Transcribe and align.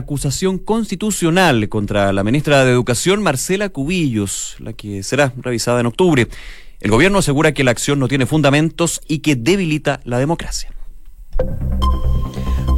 acusación 0.00 0.58
constitucional 0.58 1.68
contra 1.68 2.12
la 2.12 2.24
ministra 2.24 2.64
de 2.64 2.72
Educación, 2.72 3.22
Marcela 3.22 3.68
Cubillos, 3.68 4.56
la 4.58 4.72
que 4.72 5.02
será 5.02 5.32
revisada 5.36 5.80
en 5.80 5.86
octubre. 5.86 6.28
El 6.80 6.90
gobierno 6.90 7.18
asegura 7.18 7.52
que 7.52 7.64
la 7.64 7.70
acción 7.70 7.98
no 7.98 8.08
tiene 8.08 8.26
fundamentos 8.26 9.00
y 9.06 9.18
que 9.20 9.36
debilita 9.36 10.00
la 10.04 10.18
democracia. 10.18 10.70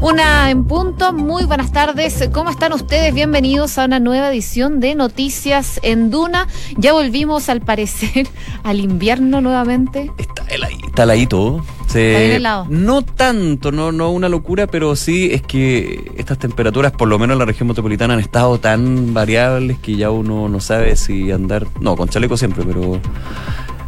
Una 0.03 0.51
en 0.51 0.65
punto, 0.65 1.13
muy 1.13 1.45
buenas 1.45 1.71
tardes. 1.71 2.29
¿Cómo 2.33 2.51
están 2.51 2.73
ustedes? 2.73 3.15
Bienvenidos 3.15 3.79
a 3.79 3.85
una 3.85 4.01
nueva 4.01 4.31
edición 4.33 4.81
de 4.81 4.97
Noticias 4.97 5.79
en 5.85 6.11
Duna. 6.11 6.49
Ya 6.77 6.93
volvimos 6.93 7.49
al 7.49 7.61
parecer 7.61 8.27
al 8.65 8.81
invierno 8.81 9.41
nuevamente. 9.41 10.11
Está 10.19 10.43
heladito, 10.49 10.87
está 10.89 11.03
heladito. 11.05 11.65
Se, 11.87 12.15
está 12.15 12.37
helado. 12.37 12.67
No 12.69 13.03
tanto, 13.03 13.71
no, 13.71 13.93
no 13.93 14.11
una 14.11 14.29
locura, 14.29 14.67
pero 14.67 14.97
sí 14.97 15.31
es 15.33 15.41
que 15.41 16.11
estas 16.17 16.37
temperaturas, 16.37 16.91
por 16.91 17.07
lo 17.07 17.17
menos 17.21 17.37
en 17.37 17.39
la 17.39 17.45
región 17.45 17.69
metropolitana, 17.69 18.15
han 18.15 18.21
estado 18.21 18.59
tan 18.59 19.15
variables 19.15 19.79
que 19.79 19.95
ya 19.95 20.11
uno 20.11 20.49
no 20.49 20.59
sabe 20.59 20.97
si 20.97 21.31
andar. 21.31 21.69
No, 21.79 21.95
con 21.95 22.09
chaleco 22.09 22.37
siempre, 22.37 22.65
pero 22.65 22.99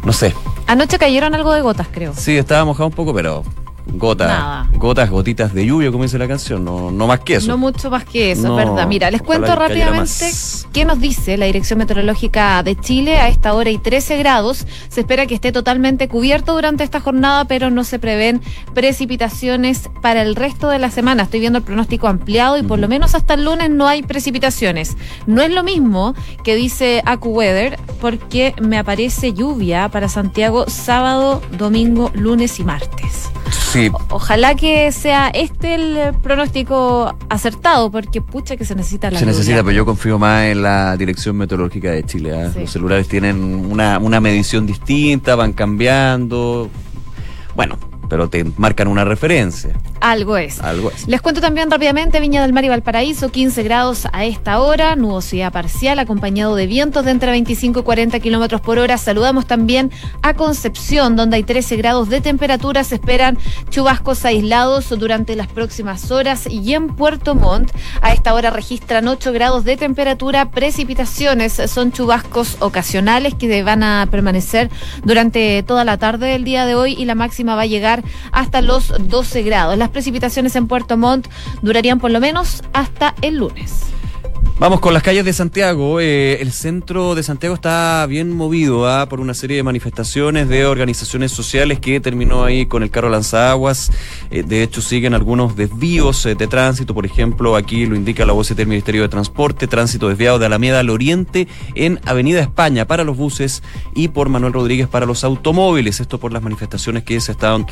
no 0.05 0.13
sé. 0.13 0.33
Anoche 0.65 0.97
cayeron 0.97 1.35
algo 1.35 1.51
de 1.51 1.59
gotas, 1.59 1.89
creo. 1.91 2.13
Sí, 2.15 2.37
estaba 2.37 2.63
mojado 2.63 2.87
un 2.87 2.93
poco, 2.93 3.13
pero 3.13 3.43
Gotas, 3.87 4.67
gotas, 4.73 5.09
gotitas 5.09 5.53
de 5.53 5.65
lluvia, 5.65 5.91
como 5.91 6.03
dice 6.03 6.17
la 6.17 6.27
canción, 6.27 6.65
no, 6.65 6.91
no 6.91 7.07
más 7.07 7.19
que 7.19 7.35
eso. 7.35 7.47
No 7.47 7.57
mucho 7.57 7.89
más 7.89 8.03
que 8.03 8.31
eso, 8.31 8.47
es 8.47 8.65
verdad. 8.65 8.87
Mira, 8.87 9.11
les 9.11 9.21
cuento 9.21 9.55
rápidamente 9.55 10.31
qué 10.73 10.85
nos 10.85 10.99
dice 10.99 11.37
la 11.37 11.45
Dirección 11.45 11.79
Meteorológica 11.79 12.61
de 12.63 12.75
Chile 12.75 13.17
a 13.17 13.29
esta 13.29 13.53
hora 13.53 13.69
y 13.69 13.77
13 13.77 14.17
grados. 14.17 14.65
Se 14.89 15.01
espera 15.01 15.27
que 15.27 15.35
esté 15.35 15.51
totalmente 15.51 16.07
cubierto 16.07 16.53
durante 16.53 16.83
esta 16.83 16.99
jornada, 16.99 17.45
pero 17.45 17.69
no 17.69 17.83
se 17.83 17.99
prevén 17.99 18.41
precipitaciones 18.73 19.89
para 20.01 20.23
el 20.23 20.35
resto 20.35 20.67
de 20.69 20.79
la 20.79 20.89
semana. 20.89 21.23
Estoy 21.23 21.39
viendo 21.39 21.59
el 21.59 21.63
pronóstico 21.63 22.07
ampliado 22.07 22.57
y 22.57 22.63
por 22.63 22.79
lo 22.79 22.87
menos 22.87 23.15
hasta 23.15 23.35
el 23.35 23.45
lunes 23.45 23.69
no 23.69 23.87
hay 23.87 24.01
precipitaciones. 24.01 24.97
No 25.27 25.41
es 25.41 25.51
lo 25.51 25.63
mismo 25.63 26.15
que 26.43 26.55
dice 26.55 27.01
AcuWeather, 27.05 27.79
porque 28.01 28.53
me 28.59 28.77
aparece 28.77 29.33
lluvia 29.33 29.89
para 29.89 30.09
Santiago 30.09 30.65
sábado, 30.67 31.41
domingo, 31.57 32.11
lunes 32.15 32.59
y 32.59 32.63
martes. 32.63 33.29
Ojalá 34.09 34.55
que 34.55 34.91
sea 34.91 35.27
este 35.29 35.75
el 35.75 36.13
pronóstico 36.21 37.15
acertado, 37.29 37.91
porque 37.91 38.21
pucha 38.21 38.55
que 38.55 38.65
se 38.65 38.75
necesita 38.75 39.11
la 39.11 39.19
Se 39.19 39.25
necesita, 39.25 39.63
pero 39.63 39.71
yo 39.71 39.85
confío 39.85 40.17
más 40.17 40.45
en 40.45 40.61
la 40.61 40.95
Dirección 40.97 41.37
Meteorológica 41.37 41.91
de 41.91 42.03
Chile. 42.03 42.33
¿ah? 42.33 42.51
Los 42.57 42.71
celulares 42.71 43.07
tienen 43.07 43.43
una, 43.43 43.99
una 43.99 44.19
medición 44.21 44.65
distinta, 44.65 45.35
van 45.35 45.53
cambiando. 45.53 46.69
Bueno, 47.55 47.77
pero 48.09 48.29
te 48.29 48.45
marcan 48.57 48.87
una 48.87 49.03
referencia. 49.03 49.75
Algo 50.05 50.37
es. 50.37 50.59
Algo 50.59 50.91
es. 50.91 51.07
Les 51.07 51.19
cuento 51.19 51.41
también 51.41 51.71
rápidamente, 51.71 52.19
Viña 52.19 52.43
del 52.43 52.53
Mar 52.53 52.63
y 52.63 52.69
Valparaíso, 52.69 53.29
15 53.29 53.63
grados 53.63 54.07
a 54.13 54.23
esta 54.23 54.59
hora, 54.59 54.95
nubosidad 54.95 55.51
parcial 55.51 55.97
acompañado 55.97 56.55
de 56.55 56.67
vientos 56.67 57.05
de 57.05 57.09
entre 57.09 57.31
25 57.31 57.79
y 57.79 57.81
40 57.83 58.19
kilómetros 58.19 58.61
por 58.61 58.77
hora. 58.77 58.99
Saludamos 58.99 59.47
también 59.47 59.89
a 60.21 60.35
Concepción, 60.35 61.15
donde 61.15 61.37
hay 61.37 61.43
13 61.43 61.77
grados 61.77 62.09
de 62.09 62.21
temperatura. 62.21 62.83
Se 62.83 62.93
esperan 62.93 63.39
chubascos 63.71 64.25
aislados 64.25 64.89
durante 64.89 65.35
las 65.35 65.47
próximas 65.47 66.11
horas. 66.11 66.45
Y 66.45 66.75
en 66.75 66.89
Puerto 66.95 67.33
Montt, 67.33 67.71
a 67.99 68.13
esta 68.13 68.35
hora 68.35 68.51
registran 68.51 69.07
8 69.07 69.33
grados 69.33 69.63
de 69.63 69.75
temperatura. 69.75 70.51
Precipitaciones 70.51 71.53
son 71.65 71.91
chubascos 71.91 72.57
ocasionales 72.59 73.33
que 73.33 73.63
van 73.63 73.81
a 73.81 74.07
permanecer 74.11 74.69
durante 75.03 75.63
toda 75.63 75.83
la 75.83 75.97
tarde 75.97 76.27
del 76.27 76.43
día 76.43 76.67
de 76.67 76.75
hoy 76.75 76.93
y 76.93 77.05
la 77.05 77.15
máxima 77.15 77.55
va 77.55 77.63
a 77.63 77.65
llegar 77.65 78.03
hasta 78.31 78.61
los 78.61 78.93
12 78.99 79.41
grados. 79.41 79.75
Las 79.79 79.94
precipitaciones 79.95 80.57
en 80.57 80.67
Puerto 80.67 80.97
Montt 80.97 81.29
durarían 81.61 82.01
por 82.01 82.11
lo 82.11 82.19
menos 82.19 82.61
hasta 82.73 83.15
el 83.21 83.37
lunes. 83.37 83.94
Vamos 84.57 84.79
con 84.79 84.93
las 84.93 85.03
calles 85.03 85.25
de 85.25 85.33
Santiago. 85.33 85.99
Eh, 85.99 86.41
el 86.41 86.53
centro 86.53 87.13
de 87.13 87.23
Santiago 87.23 87.55
está 87.55 88.05
bien 88.07 88.31
movido 88.31 88.87
¿ah? 88.87 89.09
por 89.09 89.19
una 89.19 89.33
serie 89.33 89.57
de 89.57 89.63
manifestaciones 89.63 90.47
de 90.47 90.65
organizaciones 90.65 91.33
sociales 91.33 91.81
que 91.81 91.99
terminó 91.99 92.45
ahí 92.45 92.65
con 92.65 92.81
el 92.81 92.89
carro 92.89 93.09
lanzaguas. 93.09 93.91
Eh, 94.31 94.43
de 94.43 94.63
hecho, 94.63 94.81
siguen 94.81 95.13
algunos 95.13 95.57
desvíos 95.57 96.25
eh, 96.25 96.35
de 96.35 96.47
tránsito. 96.47 96.93
Por 96.93 97.05
ejemplo, 97.05 97.57
aquí 97.57 97.85
lo 97.85 97.97
indica 97.97 98.25
la 98.25 98.31
voz 98.31 98.55
del 98.55 98.67
Ministerio 98.67 99.01
de 99.01 99.09
Transporte: 99.09 99.67
tránsito 99.67 100.07
desviado 100.07 100.39
de 100.39 100.45
Alameda 100.45 100.79
al 100.79 100.89
Oriente 100.89 101.49
en 101.75 101.99
Avenida 102.05 102.39
España 102.39 102.87
para 102.87 103.03
los 103.03 103.17
buses 103.17 103.61
y 103.93 104.07
por 104.07 104.29
Manuel 104.29 104.53
Rodríguez 104.53 104.87
para 104.87 105.05
los 105.05 105.25
automóviles. 105.25 105.99
Esto 105.99 106.17
por 106.17 106.31
las 106.31 106.41
manifestaciones 106.41 107.03
que 107.03 107.19
se 107.19 107.33
están 107.33 107.65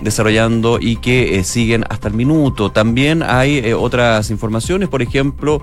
desarrollando 0.00 0.78
y 0.80 0.96
que 0.96 1.44
siguen 1.44 1.84
hasta 1.90 2.08
el 2.08 2.14
minuto. 2.14 2.72
También 2.72 3.22
hay 3.22 3.74
otras 3.74 4.30
informaciones, 4.30 4.88
por 4.88 5.02
ejemplo, 5.02 5.60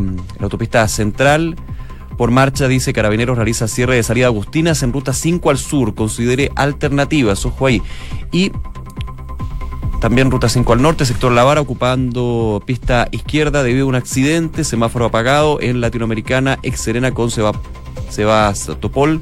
la 0.00 0.44
autopista 0.44 0.86
central. 0.88 1.56
Por 2.16 2.30
marcha, 2.30 2.68
dice 2.68 2.92
Carabineros, 2.92 3.36
realiza 3.36 3.68
cierre 3.68 3.96
de 3.96 4.02
salida 4.02 4.26
Agustinas 4.26 4.82
en 4.82 4.92
ruta 4.92 5.12
5 5.12 5.50
al 5.50 5.58
sur. 5.58 5.94
Considere 5.94 6.50
alternativas, 6.54 7.44
ojo 7.46 7.66
ahí. 7.66 7.82
Y 8.30 8.52
también 10.00 10.30
ruta 10.30 10.48
5 10.48 10.72
al 10.72 10.82
norte, 10.82 11.04
sector 11.06 11.32
La 11.32 11.44
Vara, 11.44 11.60
ocupando 11.60 12.60
pista 12.66 13.06
izquierda 13.12 13.62
debido 13.62 13.86
a 13.86 13.88
un 13.88 13.94
accidente, 13.94 14.64
semáforo 14.64 15.04
apagado 15.04 15.60
en 15.60 15.80
Latinoamericana, 15.80 16.58
ex 16.62 16.80
Serena 16.80 17.12
con 17.14 17.30
Sebastopol. 18.12 19.20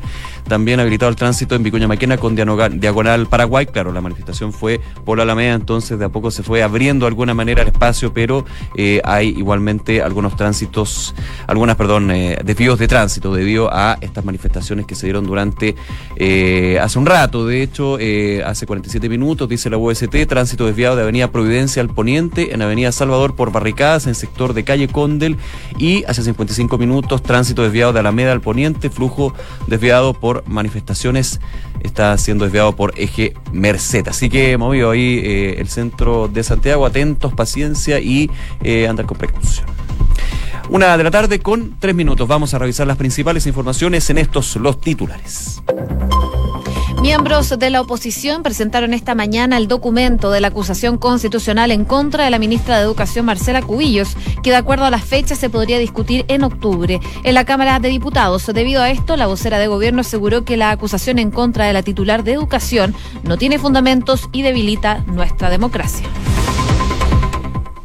También 0.48 0.80
habilitado 0.80 1.10
el 1.10 1.16
tránsito 1.16 1.54
en 1.54 1.62
Vicuña 1.62 1.86
Maquena 1.86 2.16
con 2.16 2.34
Diagonal 2.34 3.26
Paraguay. 3.28 3.66
Claro, 3.66 3.92
la 3.92 4.00
manifestación 4.00 4.52
fue 4.52 4.80
por 5.04 5.18
la 5.18 5.22
Alameda, 5.22 5.54
entonces 5.54 5.98
de 5.98 6.04
a 6.06 6.08
poco 6.08 6.30
se 6.30 6.42
fue 6.42 6.62
abriendo 6.62 7.04
de 7.04 7.08
alguna 7.08 7.34
manera 7.34 7.62
el 7.62 7.68
espacio, 7.68 8.12
pero 8.12 8.44
eh, 8.76 9.00
hay 9.04 9.28
igualmente 9.28 10.02
algunos 10.02 10.36
tránsitos, 10.36 11.14
algunas, 11.46 11.76
perdón, 11.76 12.10
eh, 12.10 12.38
desvíos 12.44 12.78
de 12.78 12.88
tránsito 12.88 13.32
debido 13.32 13.72
a 13.72 13.98
estas 14.00 14.24
manifestaciones 14.24 14.86
que 14.86 14.94
se 14.94 15.06
dieron 15.06 15.24
durante 15.24 15.76
eh, 16.16 16.78
hace 16.82 16.98
un 16.98 17.06
rato. 17.06 17.46
De 17.46 17.62
hecho, 17.62 17.98
hace 18.44 18.66
47 18.66 19.08
minutos, 19.08 19.48
dice 19.48 19.70
la 19.70 19.78
UST, 19.78 20.26
tránsito 20.28 20.66
desviado 20.66 20.96
de 20.96 21.02
Avenida 21.02 21.30
Providencia 21.30 21.80
al 21.82 21.90
Poniente, 21.90 22.54
en 22.54 22.62
Avenida 22.62 22.90
Salvador 22.92 23.36
por 23.36 23.52
barricadas, 23.52 24.06
en 24.06 24.14
sector 24.14 24.54
de 24.54 24.64
calle 24.64 24.88
Condel, 24.88 25.36
y 25.78 26.04
hace 26.04 26.22
55 26.22 26.76
minutos, 26.78 27.22
tránsito 27.22 27.62
desviado 27.62 27.92
de 27.92 28.00
Alameda 28.00 28.32
al 28.32 28.40
Poniente, 28.40 28.79
flujo 28.88 29.34
desviado 29.66 30.14
por 30.14 30.46
manifestaciones 30.46 31.40
está 31.80 32.16
siendo 32.18 32.44
desviado 32.44 32.74
por 32.76 32.92
eje 32.96 33.34
Merced. 33.52 34.06
Así 34.08 34.28
que 34.28 34.56
movido 34.56 34.90
ahí 34.90 35.20
eh, 35.22 35.56
el 35.58 35.68
centro 35.68 36.28
de 36.28 36.42
Santiago, 36.42 36.86
atentos, 36.86 37.32
paciencia 37.34 38.00
y 38.00 38.30
eh, 38.62 38.88
andar 38.88 39.06
con 39.06 39.18
precaución. 39.18 39.66
Una 40.68 40.96
de 40.96 41.02
la 41.02 41.10
tarde 41.10 41.40
con 41.40 41.74
tres 41.80 41.94
minutos. 41.94 42.28
Vamos 42.28 42.54
a 42.54 42.58
revisar 42.58 42.86
las 42.86 42.96
principales 42.96 43.46
informaciones 43.46 44.08
en 44.08 44.18
estos 44.18 44.54
los 44.56 44.80
titulares. 44.80 45.60
Miembros 47.00 47.58
de 47.58 47.70
la 47.70 47.80
oposición 47.80 48.42
presentaron 48.42 48.92
esta 48.92 49.14
mañana 49.14 49.56
el 49.56 49.68
documento 49.68 50.30
de 50.30 50.42
la 50.42 50.48
acusación 50.48 50.98
constitucional 50.98 51.70
en 51.70 51.86
contra 51.86 52.24
de 52.24 52.30
la 52.30 52.38
ministra 52.38 52.76
de 52.76 52.82
Educación 52.82 53.24
Marcela 53.24 53.62
Cubillos, 53.62 54.18
que 54.42 54.50
de 54.50 54.56
acuerdo 54.56 54.84
a 54.84 54.90
las 54.90 55.02
fechas 55.02 55.38
se 55.38 55.48
podría 55.48 55.78
discutir 55.78 56.26
en 56.28 56.44
octubre 56.44 57.00
en 57.24 57.34
la 57.34 57.46
Cámara 57.46 57.78
de 57.80 57.88
Diputados. 57.88 58.46
Debido 58.46 58.82
a 58.82 58.90
esto, 58.90 59.16
la 59.16 59.28
vocera 59.28 59.58
de 59.58 59.66
gobierno 59.66 60.02
aseguró 60.02 60.44
que 60.44 60.58
la 60.58 60.72
acusación 60.72 61.18
en 61.18 61.30
contra 61.30 61.64
de 61.64 61.72
la 61.72 61.82
titular 61.82 62.22
de 62.22 62.34
Educación 62.34 62.94
no 63.22 63.38
tiene 63.38 63.58
fundamentos 63.58 64.28
y 64.30 64.42
debilita 64.42 64.98
nuestra 65.06 65.48
democracia. 65.48 66.06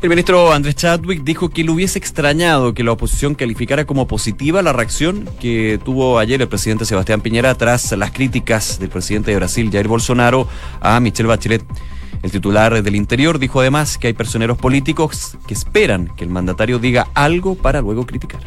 El 0.06 0.10
ministro 0.10 0.54
Andrés 0.54 0.76
Chadwick 0.76 1.24
dijo 1.24 1.50
que 1.50 1.64
le 1.64 1.72
hubiese 1.72 1.98
extrañado 1.98 2.76
que 2.76 2.84
la 2.84 2.92
oposición 2.92 3.34
calificara 3.34 3.86
como 3.86 4.08
positiva 4.08 4.62
la 4.62 4.72
reacción 4.72 5.28
que 5.40 5.80
tuvo 5.84 6.20
ayer 6.20 6.40
el 6.40 6.48
presidente 6.48 6.86
Sebastián 6.86 7.22
Piñera 7.22 7.56
tras 7.56 7.92
las 7.94 8.12
críticas 8.12 8.78
del 8.78 8.90
presidente 8.90 9.32
de 9.32 9.38
Brasil, 9.38 9.72
Jair 9.72 9.88
Bolsonaro, 9.88 10.48
a 10.80 11.00
Michelle 11.00 11.28
Bachelet. 11.28 11.66
El 12.22 12.30
titular 12.30 12.84
del 12.84 12.96
Interior 12.96 13.40
dijo 13.40 13.62
además 13.62 13.98
que 13.98 14.06
hay 14.06 14.14
personeros 14.14 14.60
políticos 14.60 15.40
que 15.48 15.56
esperan 15.56 16.12
que 16.16 16.24
el 16.24 16.30
mandatario 16.30 16.78
diga 16.78 17.08
algo 17.16 17.56
para 17.56 17.82
luego 17.82 18.06
criticar. 18.06 18.42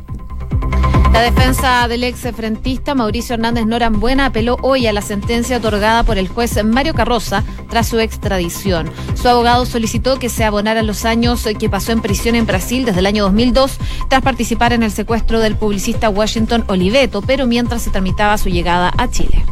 La 1.18 1.24
defensa 1.24 1.88
del 1.88 2.04
ex 2.04 2.20
frentista 2.32 2.94
Mauricio 2.94 3.34
Hernández 3.34 3.66
Norambuena 3.66 4.26
apeló 4.26 4.56
hoy 4.62 4.86
a 4.86 4.92
la 4.92 5.02
sentencia 5.02 5.56
otorgada 5.56 6.04
por 6.04 6.16
el 6.16 6.28
juez 6.28 6.64
Mario 6.64 6.94
Carroza 6.94 7.42
tras 7.68 7.88
su 7.88 7.98
extradición. 7.98 8.88
Su 9.20 9.28
abogado 9.28 9.66
solicitó 9.66 10.20
que 10.20 10.28
se 10.28 10.44
abonaran 10.44 10.86
los 10.86 11.04
años 11.04 11.44
que 11.58 11.68
pasó 11.68 11.90
en 11.90 12.02
prisión 12.02 12.36
en 12.36 12.46
Brasil 12.46 12.84
desde 12.84 13.00
el 13.00 13.06
año 13.06 13.24
2002 13.24 13.78
tras 14.08 14.22
participar 14.22 14.72
en 14.72 14.84
el 14.84 14.92
secuestro 14.92 15.40
del 15.40 15.56
publicista 15.56 16.08
Washington 16.08 16.62
Oliveto, 16.68 17.20
pero 17.20 17.48
mientras 17.48 17.82
se 17.82 17.90
tramitaba 17.90 18.38
su 18.38 18.48
llegada 18.48 18.92
a 18.96 19.10
Chile. 19.10 19.44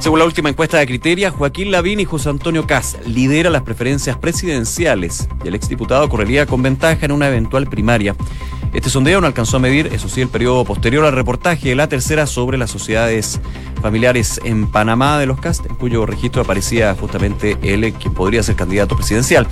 Según 0.00 0.18
la 0.18 0.26
última 0.26 0.50
encuesta 0.50 0.76
de 0.76 0.86
Criteria, 0.86 1.30
Joaquín 1.30 1.70
Lavín 1.70 1.98
y 1.98 2.04
José 2.04 2.28
Antonio 2.28 2.66
Cas 2.66 2.98
lidera 3.06 3.48
las 3.48 3.62
preferencias 3.62 4.18
presidenciales 4.18 5.28
y 5.42 5.48
el 5.48 5.54
exdiputado 5.54 6.10
correría 6.10 6.44
con 6.44 6.60
ventaja 6.60 7.06
en 7.06 7.12
una 7.12 7.28
eventual 7.28 7.68
primaria. 7.68 8.14
Este 8.72 8.88
sondeo 8.88 9.20
no 9.20 9.26
alcanzó 9.26 9.58
a 9.58 9.60
medir, 9.60 9.88
eso 9.92 10.08
sí, 10.08 10.22
el 10.22 10.28
periodo 10.28 10.64
posterior 10.64 11.04
al 11.04 11.12
reportaje 11.12 11.68
de 11.68 11.74
la 11.74 11.88
tercera 11.88 12.26
sobre 12.26 12.56
las 12.56 12.70
sociedades 12.70 13.38
familiares 13.82 14.40
en 14.44 14.66
Panamá 14.66 15.18
de 15.18 15.26
los 15.26 15.38
CAST, 15.38 15.66
en 15.66 15.76
cuyo 15.76 16.06
registro 16.06 16.42
aparecía 16.42 16.94
justamente 16.98 17.58
él, 17.62 17.92
quien 17.92 18.14
podría 18.14 18.42
ser 18.42 18.56
candidato 18.56 18.96
presidencial. 18.96 19.46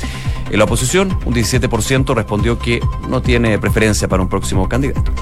En 0.50 0.58
la 0.58 0.64
oposición, 0.64 1.18
un 1.26 1.34
17% 1.34 2.14
respondió 2.14 2.58
que 2.58 2.80
no 3.08 3.20
tiene 3.20 3.58
preferencia 3.58 4.08
para 4.08 4.22
un 4.22 4.28
próximo 4.28 4.68
candidato. 4.68 5.12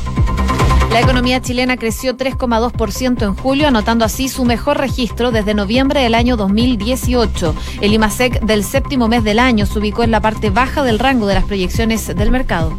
La 0.93 1.01
economía 1.01 1.43
chilena 1.43 1.77
creció 1.77 2.17
3,2% 2.17 3.23
en 3.23 3.35
julio, 3.35 3.69
anotando 3.69 4.05
así 4.05 4.29
su 4.29 4.45
mejor 4.45 4.79
registro 4.79 5.33
desde 5.33 5.55
noviembre 5.55 6.01
del 6.01 6.15
año 6.15 6.37
2018. 6.37 7.55
El 7.81 7.93
IMASEC 7.93 8.41
del 8.41 8.65
séptimo 8.65 9.07
mes 9.09 9.23
del 9.23 9.39
año 9.39 9.67
se 9.67 9.79
ubicó 9.79 10.03
en 10.03 10.13
la 10.13 10.21
parte 10.21 10.51
baja 10.51 10.83
del 10.83 10.99
rango 10.99 11.27
de 11.27 11.35
las 11.35 11.45
proyecciones 11.45 12.07
del 12.07 12.31
mercado. 12.31 12.73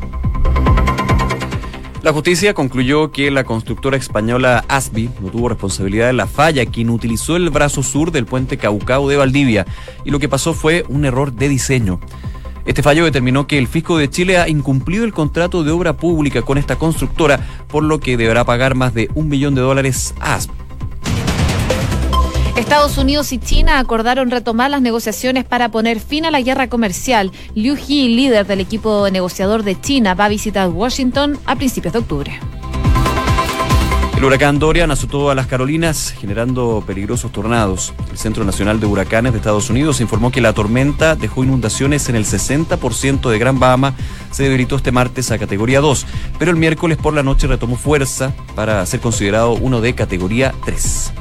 La 2.01 2.13
justicia 2.13 2.53
concluyó 2.53 3.11
que 3.11 3.29
la 3.29 3.43
constructora 3.43 3.97
española 3.97 4.63
ASBI 4.69 5.09
no 5.21 5.29
tuvo 5.29 5.49
responsabilidad 5.49 6.07
de 6.07 6.13
la 6.13 6.27
falla, 6.27 6.65
quien 6.65 6.89
utilizó 6.89 7.35
el 7.35 7.49
brazo 7.49 7.83
sur 7.83 8.11
del 8.13 8.25
puente 8.25 8.57
Caucao 8.57 9.09
de 9.09 9.17
Valdivia, 9.17 9.65
y 10.05 10.09
lo 10.09 10.17
que 10.17 10.29
pasó 10.29 10.53
fue 10.53 10.85
un 10.87 11.03
error 11.03 11.33
de 11.33 11.49
diseño. 11.49 11.99
Este 12.65 12.83
fallo 12.83 13.03
determinó 13.03 13.47
que 13.47 13.57
el 13.57 13.67
fisco 13.67 13.97
de 13.97 14.09
Chile 14.09 14.37
ha 14.37 14.47
incumplido 14.47 15.03
el 15.03 15.11
contrato 15.11 15.63
de 15.63 15.71
obra 15.71 15.97
pública 15.97 16.41
con 16.41 16.57
esta 16.57 16.77
constructora, 16.77 17.45
por 17.67 17.83
lo 17.83 17.99
que 17.99 18.15
deberá 18.15 18.45
pagar 18.45 18.75
más 18.75 18.93
de 18.93 19.09
un 19.13 19.27
millón 19.27 19.53
de 19.55 19.61
dólares 19.61 20.13
a 20.21 20.35
ASP. 20.35 20.68
Estados 22.59 22.97
Unidos 22.97 23.31
y 23.31 23.37
China 23.37 23.79
acordaron 23.79 24.29
retomar 24.29 24.69
las 24.69 24.81
negociaciones 24.81 25.45
para 25.45 25.71
poner 25.71 26.01
fin 26.01 26.25
a 26.25 26.31
la 26.31 26.41
guerra 26.41 26.67
comercial. 26.67 27.31
Liu 27.55 27.75
He, 27.75 28.09
líder 28.09 28.45
del 28.45 28.59
equipo 28.59 29.09
negociador 29.09 29.63
de 29.63 29.79
China, 29.79 30.13
va 30.13 30.25
a 30.25 30.29
visitar 30.29 30.67
Washington 30.67 31.39
a 31.45 31.55
principios 31.55 31.93
de 31.93 31.99
octubre. 31.99 32.39
El 34.17 34.25
huracán 34.25 34.59
Dorian 34.59 34.91
azotó 34.91 35.29
a 35.31 35.35
las 35.35 35.47
Carolinas 35.47 36.13
generando 36.19 36.83
peligrosos 36.85 37.31
tornados. 37.31 37.93
El 38.11 38.17
Centro 38.17 38.43
Nacional 38.43 38.81
de 38.81 38.87
Huracanes 38.87 39.31
de 39.31 39.37
Estados 39.37 39.69
Unidos 39.69 40.01
informó 40.01 40.29
que 40.29 40.41
la 40.41 40.51
tormenta 40.51 41.15
dejó 41.15 41.45
inundaciones 41.45 42.09
en 42.09 42.17
el 42.17 42.25
60% 42.25 43.29
de 43.29 43.39
Gran 43.39 43.61
Bahama. 43.61 43.93
Se 44.31 44.43
debilitó 44.43 44.75
este 44.75 44.91
martes 44.91 45.31
a 45.31 45.39
categoría 45.39 45.79
2, 45.79 46.05
pero 46.37 46.51
el 46.51 46.57
miércoles 46.57 46.97
por 46.97 47.13
la 47.13 47.23
noche 47.23 47.47
retomó 47.47 47.77
fuerza 47.77 48.33
para 48.53 48.85
ser 48.85 48.99
considerado 48.99 49.53
uno 49.53 49.79
de 49.79 49.95
categoría 49.95 50.53
3. 50.65 51.13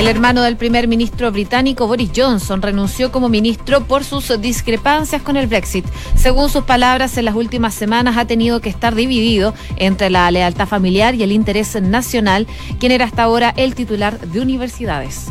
El 0.00 0.08
hermano 0.08 0.40
del 0.40 0.56
primer 0.56 0.88
ministro 0.88 1.30
británico 1.30 1.86
Boris 1.86 2.10
Johnson 2.16 2.62
renunció 2.62 3.12
como 3.12 3.28
ministro 3.28 3.84
por 3.84 4.02
sus 4.02 4.40
discrepancias 4.40 5.20
con 5.20 5.36
el 5.36 5.46
Brexit. 5.46 5.84
Según 6.16 6.48
sus 6.48 6.64
palabras, 6.64 7.18
en 7.18 7.26
las 7.26 7.34
últimas 7.34 7.74
semanas 7.74 8.16
ha 8.16 8.24
tenido 8.24 8.62
que 8.62 8.70
estar 8.70 8.94
dividido 8.94 9.52
entre 9.76 10.08
la 10.08 10.30
lealtad 10.30 10.66
familiar 10.66 11.14
y 11.14 11.22
el 11.22 11.32
interés 11.32 11.78
nacional, 11.82 12.46
quien 12.78 12.92
era 12.92 13.04
hasta 13.04 13.24
ahora 13.24 13.52
el 13.58 13.74
titular 13.74 14.18
de 14.18 14.40
universidades. 14.40 15.26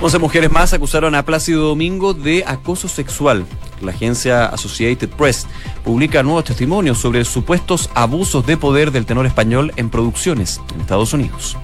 11 0.00 0.18
mujeres 0.18 0.50
más 0.50 0.72
acusaron 0.72 1.14
a 1.14 1.26
Plácido 1.26 1.68
Domingo 1.68 2.14
de 2.14 2.42
acoso 2.46 2.88
sexual. 2.88 3.44
La 3.82 3.90
agencia 3.90 4.46
Associated 4.46 5.10
Press 5.10 5.46
publica 5.84 6.22
nuevos 6.22 6.44
testimonios 6.44 6.96
sobre 6.96 7.22
supuestos 7.26 7.90
abusos 7.92 8.46
de 8.46 8.56
poder 8.56 8.92
del 8.92 9.04
tenor 9.04 9.26
español 9.26 9.74
en 9.76 9.90
producciones 9.90 10.62
en 10.74 10.80
Estados 10.80 11.12
Unidos. 11.12 11.58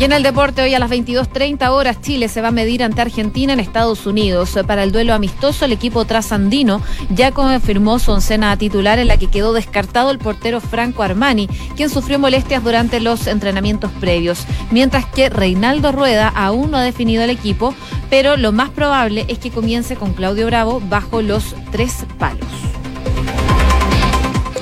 Y 0.00 0.04
en 0.04 0.12
el 0.12 0.22
deporte, 0.22 0.62
hoy 0.62 0.72
a 0.72 0.78
las 0.78 0.90
22.30 0.90 1.68
horas, 1.68 2.00
Chile 2.00 2.28
se 2.28 2.40
va 2.40 2.48
a 2.48 2.52
medir 2.52 2.82
ante 2.82 3.02
Argentina 3.02 3.52
en 3.52 3.60
Estados 3.60 4.06
Unidos. 4.06 4.58
Para 4.66 4.82
el 4.82 4.92
duelo 4.92 5.12
amistoso, 5.12 5.66
el 5.66 5.72
equipo 5.72 6.06
trasandino 6.06 6.80
ya 7.10 7.32
confirmó 7.32 7.98
su 7.98 8.10
oncena 8.10 8.56
titular 8.56 8.98
en 8.98 9.08
la 9.08 9.18
que 9.18 9.26
quedó 9.26 9.52
descartado 9.52 10.10
el 10.10 10.18
portero 10.18 10.62
Franco 10.62 11.02
Armani, 11.02 11.48
quien 11.76 11.90
sufrió 11.90 12.18
molestias 12.18 12.64
durante 12.64 12.98
los 12.98 13.26
entrenamientos 13.26 13.92
previos. 14.00 14.46
Mientras 14.70 15.04
que 15.04 15.28
Reinaldo 15.28 15.92
Rueda 15.92 16.28
aún 16.28 16.70
no 16.70 16.78
ha 16.78 16.82
definido 16.82 17.22
el 17.22 17.28
equipo, 17.28 17.74
pero 18.08 18.38
lo 18.38 18.52
más 18.52 18.70
probable 18.70 19.26
es 19.28 19.38
que 19.38 19.50
comience 19.50 19.96
con 19.96 20.14
Claudio 20.14 20.46
Bravo 20.46 20.80
bajo 20.80 21.20
los 21.20 21.54
tres 21.72 22.06
palos 22.18 22.69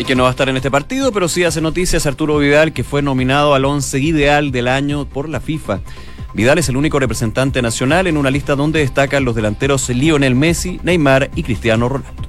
que 0.08 0.14
no 0.14 0.22
va 0.22 0.31
a 0.31 0.32
estar 0.32 0.49
en 0.49 0.56
este 0.56 0.70
partido, 0.70 1.12
pero 1.12 1.28
sí 1.28 1.44
hace 1.44 1.60
noticias 1.60 2.06
Arturo 2.06 2.38
Vidal, 2.38 2.72
que 2.72 2.82
fue 2.82 3.02
nominado 3.02 3.52
al 3.52 3.66
once 3.66 3.99
ideal 3.99 4.52
del 4.52 4.66
año 4.66 5.05
por 5.05 5.28
la 5.28 5.38
FIFA. 5.38 5.81
Vidal 6.32 6.56
es 6.56 6.70
el 6.70 6.78
único 6.78 6.99
representante 6.99 7.60
nacional 7.60 8.06
en 8.06 8.16
una 8.16 8.31
lista 8.31 8.56
donde 8.56 8.78
destacan 8.78 9.26
los 9.26 9.34
delanteros 9.34 9.87
Lionel 9.90 10.34
Messi, 10.34 10.81
Neymar 10.82 11.31
y 11.37 11.43
Cristiano 11.43 11.90
Ronaldo. 11.90 12.27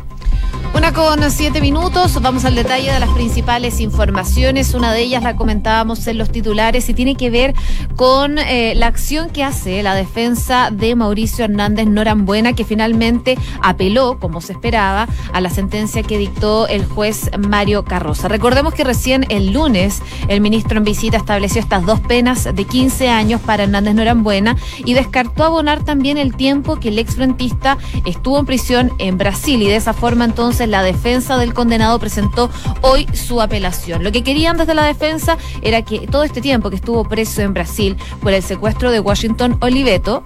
Una 0.79 0.93
con 0.93 1.29
siete 1.29 1.59
minutos, 1.59 2.21
vamos 2.21 2.45
al 2.45 2.55
detalle 2.55 2.89
de 2.89 3.01
las 3.01 3.09
principales 3.09 3.81
informaciones. 3.81 4.73
Una 4.73 4.93
de 4.93 5.01
ellas 5.01 5.21
la 5.21 5.35
comentábamos 5.35 6.07
en 6.07 6.17
los 6.17 6.31
titulares 6.31 6.87
y 6.87 6.93
tiene 6.93 7.15
que 7.15 7.29
ver 7.29 7.53
con 7.97 8.39
eh, 8.39 8.75
la 8.75 8.87
acción 8.87 9.29
que 9.29 9.43
hace 9.43 9.83
la 9.83 9.93
defensa 9.93 10.69
de 10.71 10.95
Mauricio 10.95 11.43
Hernández 11.43 11.85
Norambuena, 11.85 12.53
que 12.53 12.63
finalmente 12.63 13.37
apeló, 13.61 14.19
como 14.19 14.39
se 14.39 14.53
esperaba, 14.53 15.09
a 15.33 15.41
la 15.41 15.49
sentencia 15.49 16.01
que 16.01 16.17
dictó 16.17 16.65
el 16.69 16.85
juez 16.85 17.29
Mario 17.37 17.83
Carroza. 17.83 18.29
Recordemos 18.29 18.73
que 18.73 18.85
recién 18.85 19.25
el 19.27 19.51
lunes 19.51 20.01
el 20.29 20.39
ministro 20.39 20.77
en 20.77 20.85
visita 20.85 21.17
estableció 21.17 21.59
estas 21.59 21.85
dos 21.85 21.99
penas 21.99 22.45
de 22.55 22.63
15 22.63 23.09
años 23.09 23.41
para 23.41 23.63
Hernández 23.63 23.95
Norambuena 23.95 24.55
y 24.85 24.93
descartó 24.93 25.43
abonar 25.43 25.83
también 25.83 26.17
el 26.17 26.37
tiempo 26.37 26.79
que 26.79 26.87
el 26.87 26.99
exfrentista 26.99 27.77
estuvo 28.05 28.39
en 28.39 28.45
prisión 28.45 28.93
en 28.97 29.17
Brasil 29.17 29.61
y 29.61 29.67
de 29.67 29.75
esa 29.75 29.91
forma 29.91 30.23
entonces 30.23 30.68
la 30.69 30.83
defensa 30.83 31.37
del 31.37 31.53
condenado 31.53 31.99
presentó 31.99 32.49
hoy 32.81 33.07
su 33.13 33.41
apelación. 33.41 34.03
Lo 34.03 34.11
que 34.11 34.23
querían 34.23 34.57
desde 34.57 34.73
la 34.73 34.85
defensa 34.85 35.37
era 35.61 35.81
que 35.81 36.07
todo 36.07 36.23
este 36.23 36.41
tiempo 36.41 36.69
que 36.69 36.77
estuvo 36.77 37.03
preso 37.07 37.41
en 37.41 37.53
Brasil 37.53 37.97
por 38.21 38.33
el 38.33 38.43
secuestro 38.43 38.91
de 38.91 38.99
Washington 38.99 39.57
Oliveto 39.61 40.23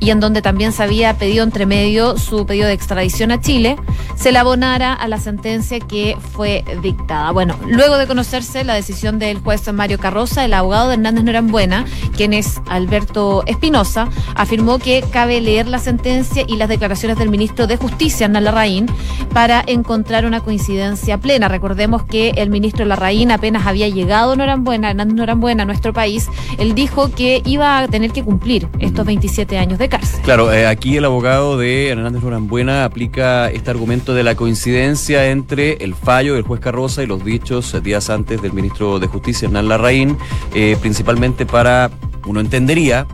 y 0.00 0.10
en 0.10 0.20
donde 0.20 0.42
también 0.42 0.72
se 0.72 0.82
había 0.82 1.14
pedido 1.14 1.44
entre 1.44 1.66
medio 1.66 2.18
su 2.18 2.46
pedido 2.46 2.66
de 2.66 2.72
extradición 2.72 3.30
a 3.30 3.40
Chile, 3.40 3.76
se 4.16 4.32
le 4.32 4.38
abonara 4.38 4.92
a 4.92 5.08
la 5.08 5.18
sentencia 5.18 5.80
que 5.80 6.16
fue 6.32 6.64
dictada. 6.82 7.30
Bueno, 7.30 7.56
luego 7.66 7.98
de 7.98 8.06
conocerse 8.06 8.64
la 8.64 8.74
decisión 8.74 9.18
del 9.18 9.38
juez 9.38 9.72
Mario 9.72 9.98
Carroza, 9.98 10.44
el 10.44 10.54
abogado 10.54 10.88
de 10.88 10.94
Hernández 10.94 11.24
Norambuena, 11.24 11.84
quien 12.16 12.32
es 12.32 12.60
Alberto 12.68 13.44
Espinosa, 13.46 14.08
afirmó 14.34 14.78
que 14.78 15.04
cabe 15.12 15.40
leer 15.40 15.68
la 15.68 15.78
sentencia 15.78 16.44
y 16.46 16.56
las 16.56 16.68
declaraciones 16.68 17.18
del 17.18 17.30
ministro 17.30 17.66
de 17.66 17.76
Justicia, 17.76 18.26
Hernán 18.26 18.44
Larraín, 18.44 18.86
para 19.32 19.62
encontrar 19.66 20.26
una 20.26 20.40
coincidencia 20.40 21.18
plena. 21.18 21.48
Recordemos 21.48 22.02
que 22.04 22.30
el 22.30 22.50
ministro 22.50 22.84
Larraín 22.84 23.30
apenas 23.30 23.66
había 23.66 23.88
llegado 23.88 24.36
Norambuena, 24.36 24.90
Hernández 24.90 25.16
Norambuena 25.16 25.62
a 25.62 25.66
nuestro 25.66 25.92
país, 25.92 26.28
él 26.58 26.74
dijo 26.74 27.10
que 27.10 27.42
iba 27.44 27.78
a 27.78 27.88
tener 27.88 28.12
que 28.12 28.24
cumplir 28.24 28.68
estos 28.78 29.06
27 29.06 29.51
años 29.58 29.78
de 29.78 29.88
cárcel. 29.88 30.20
Claro, 30.22 30.52
eh, 30.52 30.66
aquí 30.66 30.96
el 30.96 31.04
abogado 31.04 31.58
de 31.58 31.88
Hernández 31.88 32.22
Norambuena 32.22 32.84
aplica 32.84 33.50
este 33.50 33.70
argumento 33.70 34.14
de 34.14 34.22
la 34.22 34.34
coincidencia 34.34 35.30
entre 35.30 35.74
el 35.84 35.94
fallo 35.94 36.34
del 36.34 36.42
juez 36.42 36.60
Carroza 36.60 37.02
y 37.02 37.06
los 37.06 37.24
dichos 37.24 37.80
días 37.82 38.10
antes 38.10 38.40
del 38.42 38.52
ministro 38.52 38.98
de 38.98 39.06
Justicia, 39.06 39.46
Hernán 39.46 39.68
Larraín, 39.68 40.18
eh, 40.54 40.76
principalmente 40.80 41.46
para, 41.46 41.90
uno 42.26 42.40
entendería, 42.40 43.06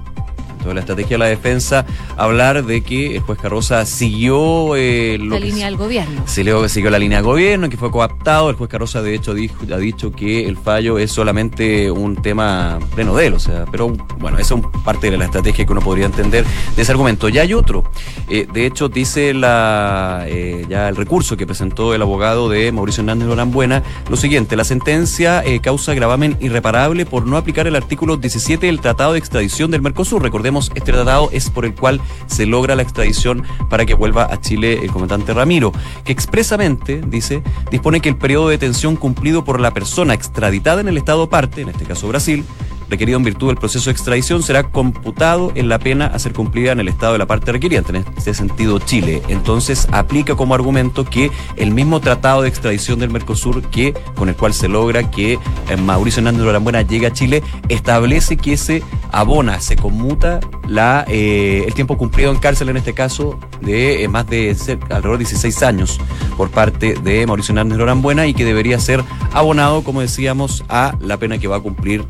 la 0.66 0.80
estrategia 0.80 1.14
de 1.14 1.18
la 1.18 1.26
defensa, 1.26 1.86
hablar 2.16 2.64
de 2.64 2.82
que 2.82 3.16
el 3.16 3.22
juez 3.22 3.38
Carroza 3.38 3.84
siguió 3.86 4.76
eh, 4.76 5.18
la 5.20 5.38
línea 5.38 5.66
del 5.66 5.76
gobierno. 5.76 6.22
Siguió, 6.26 6.68
siguió 6.68 6.90
la 6.90 6.98
línea 6.98 7.18
del 7.18 7.26
gobierno, 7.26 7.68
que 7.68 7.76
fue 7.76 7.90
coaptado. 7.90 8.50
El 8.50 8.56
juez 8.56 8.70
Carroza, 8.70 9.02
de 9.02 9.14
hecho, 9.14 9.34
dijo, 9.34 9.64
ha 9.72 9.78
dicho 9.78 10.12
que 10.12 10.46
el 10.46 10.56
fallo 10.56 10.98
es 10.98 11.10
solamente 11.10 11.90
un 11.90 12.16
tema 12.16 12.78
pleno 12.94 13.14
de 13.14 13.26
él. 13.26 13.34
O 13.34 13.38
sea, 13.38 13.64
pero 13.70 13.88
bueno, 14.18 14.38
eso 14.38 14.56
es 14.56 14.82
parte 14.82 15.10
de 15.10 15.16
la 15.16 15.24
estrategia 15.24 15.64
que 15.64 15.72
uno 15.72 15.80
podría 15.80 16.06
entender 16.06 16.44
de 16.76 16.82
ese 16.82 16.92
argumento. 16.92 17.28
Ya 17.28 17.42
hay 17.42 17.54
otro. 17.54 17.84
Eh, 18.28 18.46
de 18.52 18.66
hecho, 18.66 18.88
dice 18.88 19.34
la 19.34 20.24
eh, 20.26 20.66
ya 20.68 20.88
el 20.88 20.96
recurso 20.96 21.36
que 21.36 21.46
presentó 21.46 21.94
el 21.94 22.02
abogado 22.02 22.48
de 22.48 22.70
Mauricio 22.72 23.02
Hernández 23.02 23.28
Buena 23.52 23.82
lo 24.10 24.16
siguiente: 24.16 24.56
la 24.56 24.64
sentencia 24.64 25.42
causa 25.62 25.94
gravamen 25.94 26.36
irreparable 26.40 27.06
por 27.06 27.26
no 27.26 27.36
aplicar 27.36 27.66
el 27.66 27.76
artículo 27.76 28.16
17 28.16 28.66
del 28.66 28.80
Tratado 28.80 29.12
de 29.12 29.18
Extradición 29.18 29.70
del 29.70 29.82
Mercosur. 29.82 30.22
Recordemos 30.22 30.47
este 30.74 30.92
tratado 30.92 31.28
es 31.32 31.50
por 31.50 31.64
el 31.64 31.74
cual 31.74 32.00
se 32.26 32.46
logra 32.46 32.76
la 32.76 32.82
extradición 32.82 33.44
para 33.68 33.86
que 33.86 33.94
vuelva 33.94 34.28
a 34.32 34.40
Chile 34.40 34.80
el 34.82 34.90
comandante 34.90 35.34
Ramiro, 35.34 35.72
que 36.04 36.12
expresamente, 36.12 37.00
dice, 37.06 37.42
dispone 37.70 38.00
que 38.00 38.08
el 38.08 38.16
periodo 38.16 38.48
de 38.48 38.56
detención 38.56 38.96
cumplido 38.96 39.44
por 39.44 39.60
la 39.60 39.72
persona 39.72 40.14
extraditada 40.14 40.80
en 40.80 40.88
el 40.88 40.96
Estado 40.96 41.28
parte, 41.28 41.62
en 41.62 41.68
este 41.68 41.84
caso 41.84 42.08
Brasil, 42.08 42.44
requerido 42.88 43.18
en 43.18 43.24
virtud 43.24 43.48
del 43.48 43.56
proceso 43.56 43.86
de 43.86 43.92
extradición 43.92 44.42
será 44.42 44.64
computado 44.64 45.52
en 45.54 45.68
la 45.68 45.78
pena 45.78 46.06
a 46.06 46.18
ser 46.18 46.32
cumplida 46.32 46.72
en 46.72 46.80
el 46.80 46.88
estado 46.88 47.12
de 47.12 47.18
la 47.18 47.26
parte 47.26 47.52
requiriente, 47.52 47.90
en 47.90 48.04
este 48.16 48.34
sentido 48.34 48.78
Chile. 48.78 49.22
Entonces 49.28 49.88
aplica 49.92 50.34
como 50.34 50.54
argumento 50.54 51.04
que 51.04 51.30
el 51.56 51.70
mismo 51.70 52.00
tratado 52.00 52.42
de 52.42 52.48
extradición 52.48 52.98
del 52.98 53.10
Mercosur 53.10 53.62
que 53.62 53.94
con 54.14 54.28
el 54.28 54.36
cual 54.36 54.54
se 54.54 54.68
logra 54.68 55.10
que 55.10 55.34
eh, 55.34 55.76
Mauricio 55.76 56.20
Hernández 56.20 56.44
Norambuena 56.44 56.82
llegue 56.82 57.06
a 57.06 57.12
Chile 57.12 57.42
establece 57.68 58.36
que 58.36 58.56
se 58.56 58.82
abona, 59.10 59.60
se 59.60 59.76
conmuta 59.76 60.40
la, 60.66 61.04
eh, 61.08 61.64
el 61.66 61.74
tiempo 61.74 61.96
cumplido 61.96 62.30
en 62.30 62.38
cárcel 62.38 62.68
en 62.68 62.76
este 62.76 62.94
caso 62.94 63.38
de 63.60 64.04
eh, 64.04 64.08
más 64.08 64.26
de 64.28 64.56
alrededor 64.90 65.18
de 65.18 65.24
16 65.24 65.62
años 65.62 66.00
por 66.36 66.50
parte 66.50 66.94
de 66.94 67.26
Mauricio 67.26 67.52
Hernández 67.52 67.78
Norambuena 67.78 68.26
y 68.26 68.34
que 68.34 68.44
debería 68.44 68.78
ser 68.78 69.02
abonado, 69.32 69.82
como 69.82 70.00
decíamos, 70.00 70.64
a 70.68 70.96
la 71.00 71.16
pena 71.16 71.38
que 71.38 71.48
va 71.48 71.56
a 71.56 71.60
cumplir 71.60 72.04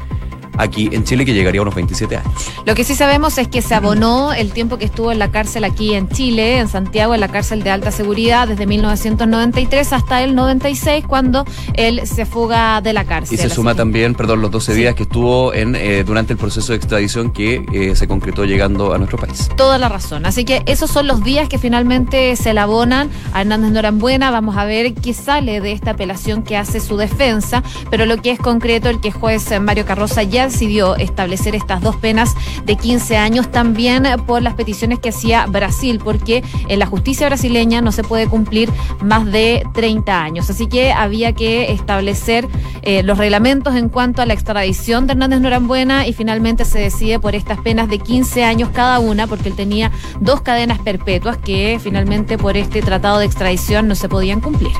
aquí 0.58 0.90
en 0.92 1.04
Chile, 1.04 1.24
que 1.24 1.32
llegaría 1.32 1.60
a 1.60 1.62
unos 1.62 1.74
27 1.74 2.16
años. 2.16 2.32
Lo 2.66 2.74
que 2.74 2.84
sí 2.84 2.94
sabemos 2.94 3.38
es 3.38 3.48
que 3.48 3.62
se 3.62 3.74
abonó 3.74 4.32
el 4.32 4.52
tiempo 4.52 4.76
que 4.76 4.84
estuvo 4.84 5.12
en 5.12 5.18
la 5.18 5.30
cárcel 5.30 5.64
aquí 5.64 5.94
en 5.94 6.08
Chile, 6.08 6.58
en 6.58 6.68
Santiago, 6.68 7.14
en 7.14 7.20
la 7.20 7.28
cárcel 7.28 7.62
de 7.62 7.70
alta 7.70 7.90
seguridad, 7.90 8.48
desde 8.48 8.66
1993 8.66 9.92
hasta 9.92 10.22
el 10.22 10.34
96, 10.34 11.04
cuando 11.06 11.44
él 11.74 12.02
se 12.06 12.26
fuga 12.26 12.80
de 12.80 12.92
la 12.92 13.04
cárcel. 13.04 13.34
Y 13.34 13.38
se 13.38 13.48
suma 13.48 13.74
también, 13.74 14.14
perdón, 14.14 14.42
los 14.42 14.50
12 14.50 14.74
días 14.74 14.94
que 14.94 15.04
estuvo 15.04 15.54
en 15.54 15.76
eh, 15.76 16.04
durante 16.04 16.32
el 16.32 16.38
proceso 16.38 16.72
de 16.72 16.76
extradición 16.76 17.30
que 17.32 17.64
eh, 17.72 17.94
se 17.94 18.08
concretó 18.08 18.44
llegando 18.44 18.92
a 18.92 18.98
nuestro 18.98 19.18
país. 19.18 19.48
Toda 19.56 19.78
la 19.78 19.88
razón. 19.88 20.26
Así 20.26 20.44
que 20.44 20.62
esos 20.66 20.90
son 20.90 21.06
los 21.06 21.22
días 21.22 21.48
que 21.48 21.58
finalmente 21.58 22.34
se 22.36 22.52
le 22.52 22.60
abonan 22.60 23.10
a 23.32 23.42
Hernández 23.42 23.70
Norambuena. 23.70 24.30
Vamos 24.30 24.56
a 24.56 24.64
ver 24.64 24.94
qué 24.94 25.14
sale 25.14 25.60
de 25.60 25.72
esta 25.72 25.92
apelación 25.92 26.42
que 26.42 26.56
hace 26.56 26.80
su 26.80 26.96
defensa, 26.96 27.62
pero 27.90 28.06
lo 28.06 28.16
que 28.18 28.32
es 28.32 28.38
concreto, 28.38 28.88
el 28.88 29.00
que 29.00 29.12
juez 29.12 29.48
Mario 29.60 29.86
Carroza 29.86 30.22
ya 30.22 30.47
decidió 30.48 30.96
establecer 30.96 31.54
estas 31.54 31.80
dos 31.80 31.96
penas 31.96 32.34
de 32.64 32.76
15 32.76 33.16
años 33.16 33.50
también 33.50 34.04
por 34.26 34.42
las 34.42 34.54
peticiones 34.54 34.98
que 34.98 35.10
hacía 35.10 35.46
Brasil, 35.46 36.00
porque 36.02 36.42
en 36.68 36.78
la 36.78 36.86
justicia 36.86 37.26
brasileña 37.26 37.80
no 37.80 37.92
se 37.92 38.02
puede 38.02 38.26
cumplir 38.26 38.70
más 39.00 39.26
de 39.26 39.64
30 39.74 40.22
años. 40.22 40.50
Así 40.50 40.66
que 40.66 40.92
había 40.92 41.32
que 41.32 41.72
establecer 41.72 42.46
eh, 42.82 43.02
los 43.02 43.18
reglamentos 43.18 43.74
en 43.76 43.88
cuanto 43.88 44.22
a 44.22 44.26
la 44.26 44.34
extradición 44.34 45.06
de 45.06 45.12
Hernández 45.12 45.40
Norambuena 45.40 46.06
y 46.06 46.12
finalmente 46.12 46.64
se 46.64 46.78
decide 46.78 47.18
por 47.18 47.34
estas 47.34 47.58
penas 47.60 47.88
de 47.88 47.98
15 47.98 48.44
años 48.44 48.70
cada 48.72 48.98
una, 48.98 49.26
porque 49.26 49.48
él 49.48 49.54
tenía 49.54 49.90
dos 50.20 50.40
cadenas 50.40 50.78
perpetuas 50.78 51.36
que 51.36 51.78
finalmente 51.82 52.38
por 52.38 52.56
este 52.56 52.82
tratado 52.82 53.18
de 53.18 53.26
extradición 53.26 53.88
no 53.88 53.94
se 53.94 54.08
podían 54.08 54.40
cumplir. 54.40 54.72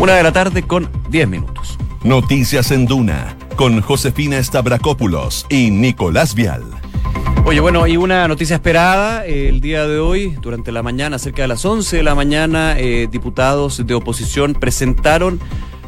Una 0.00 0.14
de 0.14 0.22
la 0.22 0.32
tarde 0.32 0.62
con 0.62 0.88
10 1.08 1.28
minutos. 1.28 1.78
Noticias 2.02 2.70
en 2.70 2.86
Duna 2.86 3.36
con 3.56 3.80
Josefina 3.80 4.42
Stavrakopoulos 4.42 5.46
y 5.48 5.70
Nicolás 5.70 6.34
Vial. 6.34 6.64
Oye, 7.44 7.60
bueno, 7.60 7.86
y 7.86 7.96
una 7.96 8.26
noticia 8.26 8.56
esperada 8.56 9.26
eh, 9.26 9.48
el 9.48 9.60
día 9.60 9.86
de 9.86 9.98
hoy, 9.98 10.36
durante 10.40 10.72
la 10.72 10.82
mañana, 10.82 11.18
cerca 11.18 11.42
de 11.42 11.48
las 11.48 11.64
11 11.64 11.98
de 11.98 12.02
la 12.02 12.14
mañana, 12.14 12.78
eh, 12.78 13.06
diputados 13.10 13.86
de 13.86 13.94
oposición 13.94 14.54
presentaron 14.54 15.40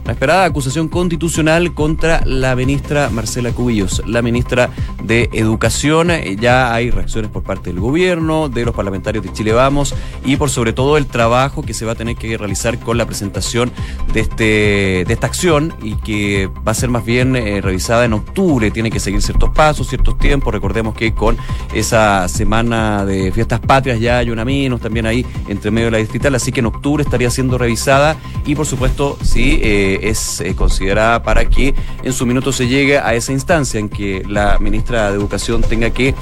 la 0.06 0.12
esperada 0.12 0.44
acusación 0.44 0.88
constitucional 0.88 1.75
contra 1.75 2.25
la 2.25 2.54
ministra 2.54 3.10
Marcela 3.10 3.50
Cubillos, 3.50 4.02
la 4.06 4.22
ministra 4.22 4.70
de 5.02 5.28
Educación. 5.32 6.12
Eh, 6.12 6.36
ya 6.40 6.72
hay 6.72 6.90
reacciones 6.90 7.28
por 7.30 7.42
parte 7.42 7.70
del 7.70 7.80
gobierno, 7.80 8.48
de 8.48 8.64
los 8.64 8.75
parlamentarios 8.75 9.25
de 9.25 9.32
Chile 9.32 9.52
Vamos 9.52 9.94
y 10.25 10.36
por 10.36 10.48
sobre 10.48 10.72
todo 10.72 10.96
el 10.96 11.06
trabajo 11.06 11.62
que 11.62 11.75
se 11.75 11.84
va 11.84 11.92
a 11.92 11.94
tener 11.96 12.14
que 12.14 12.38
realizar 12.38 12.78
con 12.78 12.98
la 12.98 13.06
presentación 13.06 13.72
de, 14.12 14.20
este, 14.20 15.04
de 15.06 15.12
esta 15.12 15.26
acción 15.26 15.75
y 15.82 15.96
que 15.96 16.46
va 16.46 16.70
a 16.70 16.75
ser 16.75 16.88
más 16.88 17.04
bien 17.04 17.34
eh, 17.34 17.60
revisada 17.60 18.04
en 18.04 18.12
octubre. 18.12 18.70
Tiene 18.70 18.92
que 18.92 19.00
seguir 19.00 19.20
ciertos 19.22 19.50
pasos, 19.50 19.88
ciertos 19.88 20.16
tiempos. 20.18 20.54
Recordemos 20.54 20.94
que 20.94 21.14
con 21.14 21.36
esa 21.75 22.28
semana 22.28 23.04
de 23.04 23.32
fiestas 23.32 23.58
patrias 23.58 23.98
ya 23.98 24.18
hay 24.18 24.30
una 24.30 24.44
menos 24.44 24.80
también 24.80 25.06
ahí 25.06 25.26
entre 25.48 25.72
medio 25.72 25.86
de 25.86 25.92
la 25.92 25.98
distrital, 25.98 26.36
así 26.36 26.52
que 26.52 26.60
en 26.60 26.66
octubre 26.66 27.02
estaría 27.02 27.28
siendo 27.28 27.58
revisada 27.58 28.16
y 28.46 28.54
por 28.54 28.66
supuesto 28.66 29.18
sí. 29.20 29.58
Eh, 29.62 29.95
es 30.02 30.40
eh, 30.40 30.54
considerada 30.54 31.22
para 31.22 31.48
que 31.48 31.74
en 32.02 32.12
su 32.12 32.26
minuto 32.26 32.52
se 32.52 32.68
llegue 32.68 32.98
a 32.98 33.14
esa 33.14 33.32
instancia 33.32 33.80
en 33.80 33.88
que 33.88 34.22
la 34.28 34.58
ministra 34.58 35.10
de 35.10 35.16
Educación 35.16 35.62
tenga 35.62 35.90
que 35.90 36.14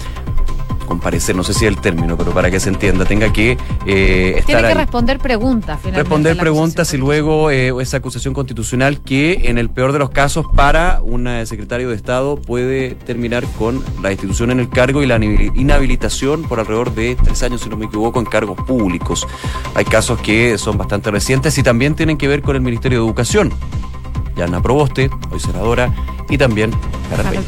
comparecer, 0.85 1.35
no 1.37 1.45
sé 1.45 1.55
si 1.55 1.65
es 1.65 1.71
el 1.71 1.81
término, 1.81 2.17
pero 2.17 2.33
para 2.33 2.51
que 2.51 2.61
se 2.61 2.69
entienda, 2.69 3.05
tenga 3.05 3.33
que 3.33 3.57
eh, 3.87 4.35
estar 4.39 4.47
Tiene 4.47 4.69
que 4.69 4.75
responder 4.75 5.19
preguntas, 5.19 5.81
Responder 5.83 6.37
preguntas 6.37 6.93
y 6.95 6.97
luego 6.97 7.51
eh, 7.51 7.73
esa 7.81 7.99
acusación 7.99 8.35
constitucional 8.35 9.01
que 9.01 9.43
en 9.45 9.59
el 9.59 9.71
peor 9.71 9.93
de 9.93 9.99
los 9.99 10.11
casos 10.11 10.47
para 10.55 11.01
un 11.03 11.25
secretario 11.47 11.89
de 11.89 11.97
Estado 11.97 12.37
puede 12.37 12.95
terminar 12.95 13.45
con 13.59 13.83
la 14.03 14.11
institución 14.11 14.51
en 14.51 14.61
el 14.61 14.69
cargo 14.69 15.03
y 15.03 15.07
la 15.07 15.17
inhabilitación 15.17 16.43
por 16.43 16.61
alrededor 16.61 16.95
de 16.95 17.17
tres 17.17 17.43
años, 17.43 17.63
si 17.63 17.69
no 17.69 17.77
me 17.77 17.87
equivoco, 17.87 18.19
en 18.19 18.27
cargos 18.27 18.59
públicos. 18.67 19.27
Hay 19.75 19.85
casos 19.85 20.21
que 20.21 20.59
son 20.59 20.79
bastante 20.79 21.11
recientes 21.11 21.57
y 21.59 21.63
también 21.63 21.95
tienen 21.95 22.19
que 22.19 22.29
ver 22.29 22.43
con 22.43 22.57
el 22.57 22.63
Ministerio 22.63 23.01
de 23.01 23.07
Educación. 23.07 23.53
Yana 24.37 24.61
Proboste, 24.61 25.11
hoy 25.31 25.41
senadora, 25.41 25.95
y 26.29 26.39
también 26.39 26.73
Carlos 27.11 27.45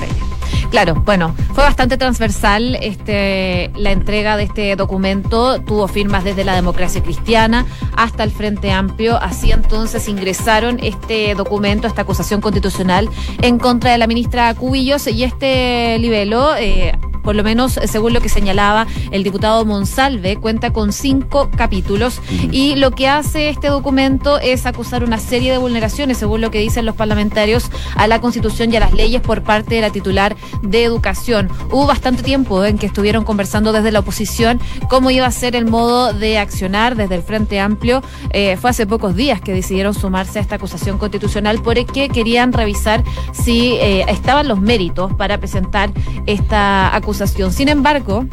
Claro, 0.70 0.94
bueno, 0.94 1.34
fue 1.54 1.64
bastante 1.64 1.96
transversal 1.96 2.76
este, 2.82 3.70
la 3.76 3.92
entrega 3.92 4.36
de 4.36 4.44
este 4.44 4.76
documento. 4.76 5.60
Tuvo 5.60 5.88
firmas 5.88 6.24
desde 6.24 6.44
la 6.44 6.54
democracia 6.54 7.02
cristiana 7.02 7.64
hasta 7.96 8.24
el 8.24 8.30
Frente 8.30 8.72
Amplio. 8.72 9.16
Así 9.16 9.52
entonces 9.52 10.08
ingresaron 10.08 10.78
este 10.82 11.34
documento, 11.34 11.86
esta 11.86 12.02
acusación 12.02 12.40
constitucional 12.40 13.08
en 13.42 13.58
contra 13.58 13.92
de 13.92 13.98
la 13.98 14.06
ministra 14.06 14.54
Cubillos 14.54 15.06
y 15.06 15.24
este 15.24 15.98
libelo. 15.98 16.54
Eh, 16.56 16.98
por 17.26 17.34
lo 17.34 17.42
menos 17.42 17.76
eh, 17.76 17.88
según 17.88 18.12
lo 18.12 18.20
que 18.20 18.28
señalaba 18.28 18.86
el 19.10 19.24
diputado 19.24 19.64
Monsalve, 19.64 20.36
cuenta 20.36 20.72
con 20.72 20.92
cinco 20.92 21.50
capítulos 21.56 22.20
y 22.52 22.76
lo 22.76 22.92
que 22.92 23.08
hace 23.08 23.48
este 23.48 23.66
documento 23.66 24.38
es 24.38 24.64
acusar 24.64 25.02
una 25.02 25.18
serie 25.18 25.50
de 25.50 25.58
vulneraciones, 25.58 26.18
según 26.18 26.40
lo 26.40 26.52
que 26.52 26.60
dicen 26.60 26.86
los 26.86 26.94
parlamentarios, 26.94 27.68
a 27.96 28.06
la 28.06 28.20
Constitución 28.20 28.72
y 28.72 28.76
a 28.76 28.80
las 28.80 28.92
leyes 28.92 29.20
por 29.20 29.42
parte 29.42 29.74
de 29.74 29.80
la 29.80 29.90
titular 29.90 30.36
de 30.62 30.84
Educación. 30.84 31.50
Hubo 31.72 31.84
bastante 31.84 32.22
tiempo 32.22 32.64
en 32.64 32.78
que 32.78 32.86
estuvieron 32.86 33.24
conversando 33.24 33.72
desde 33.72 33.90
la 33.90 33.98
oposición 33.98 34.60
cómo 34.88 35.10
iba 35.10 35.26
a 35.26 35.32
ser 35.32 35.56
el 35.56 35.66
modo 35.66 36.12
de 36.12 36.38
accionar 36.38 36.94
desde 36.94 37.16
el 37.16 37.22
Frente 37.22 37.58
Amplio. 37.58 38.04
Eh, 38.30 38.56
fue 38.56 38.70
hace 38.70 38.86
pocos 38.86 39.16
días 39.16 39.40
que 39.40 39.52
decidieron 39.52 39.94
sumarse 39.94 40.38
a 40.38 40.42
esta 40.42 40.54
acusación 40.54 40.96
constitucional 40.96 41.60
porque 41.60 42.08
querían 42.08 42.52
revisar 42.52 43.02
si 43.32 43.72
eh, 43.80 44.04
estaban 44.08 44.46
los 44.46 44.60
méritos 44.60 45.12
para 45.14 45.38
presentar 45.38 45.90
esta 46.26 46.94
acusación 46.94 47.15
sin 47.50 47.68
embargo, 47.68 48.26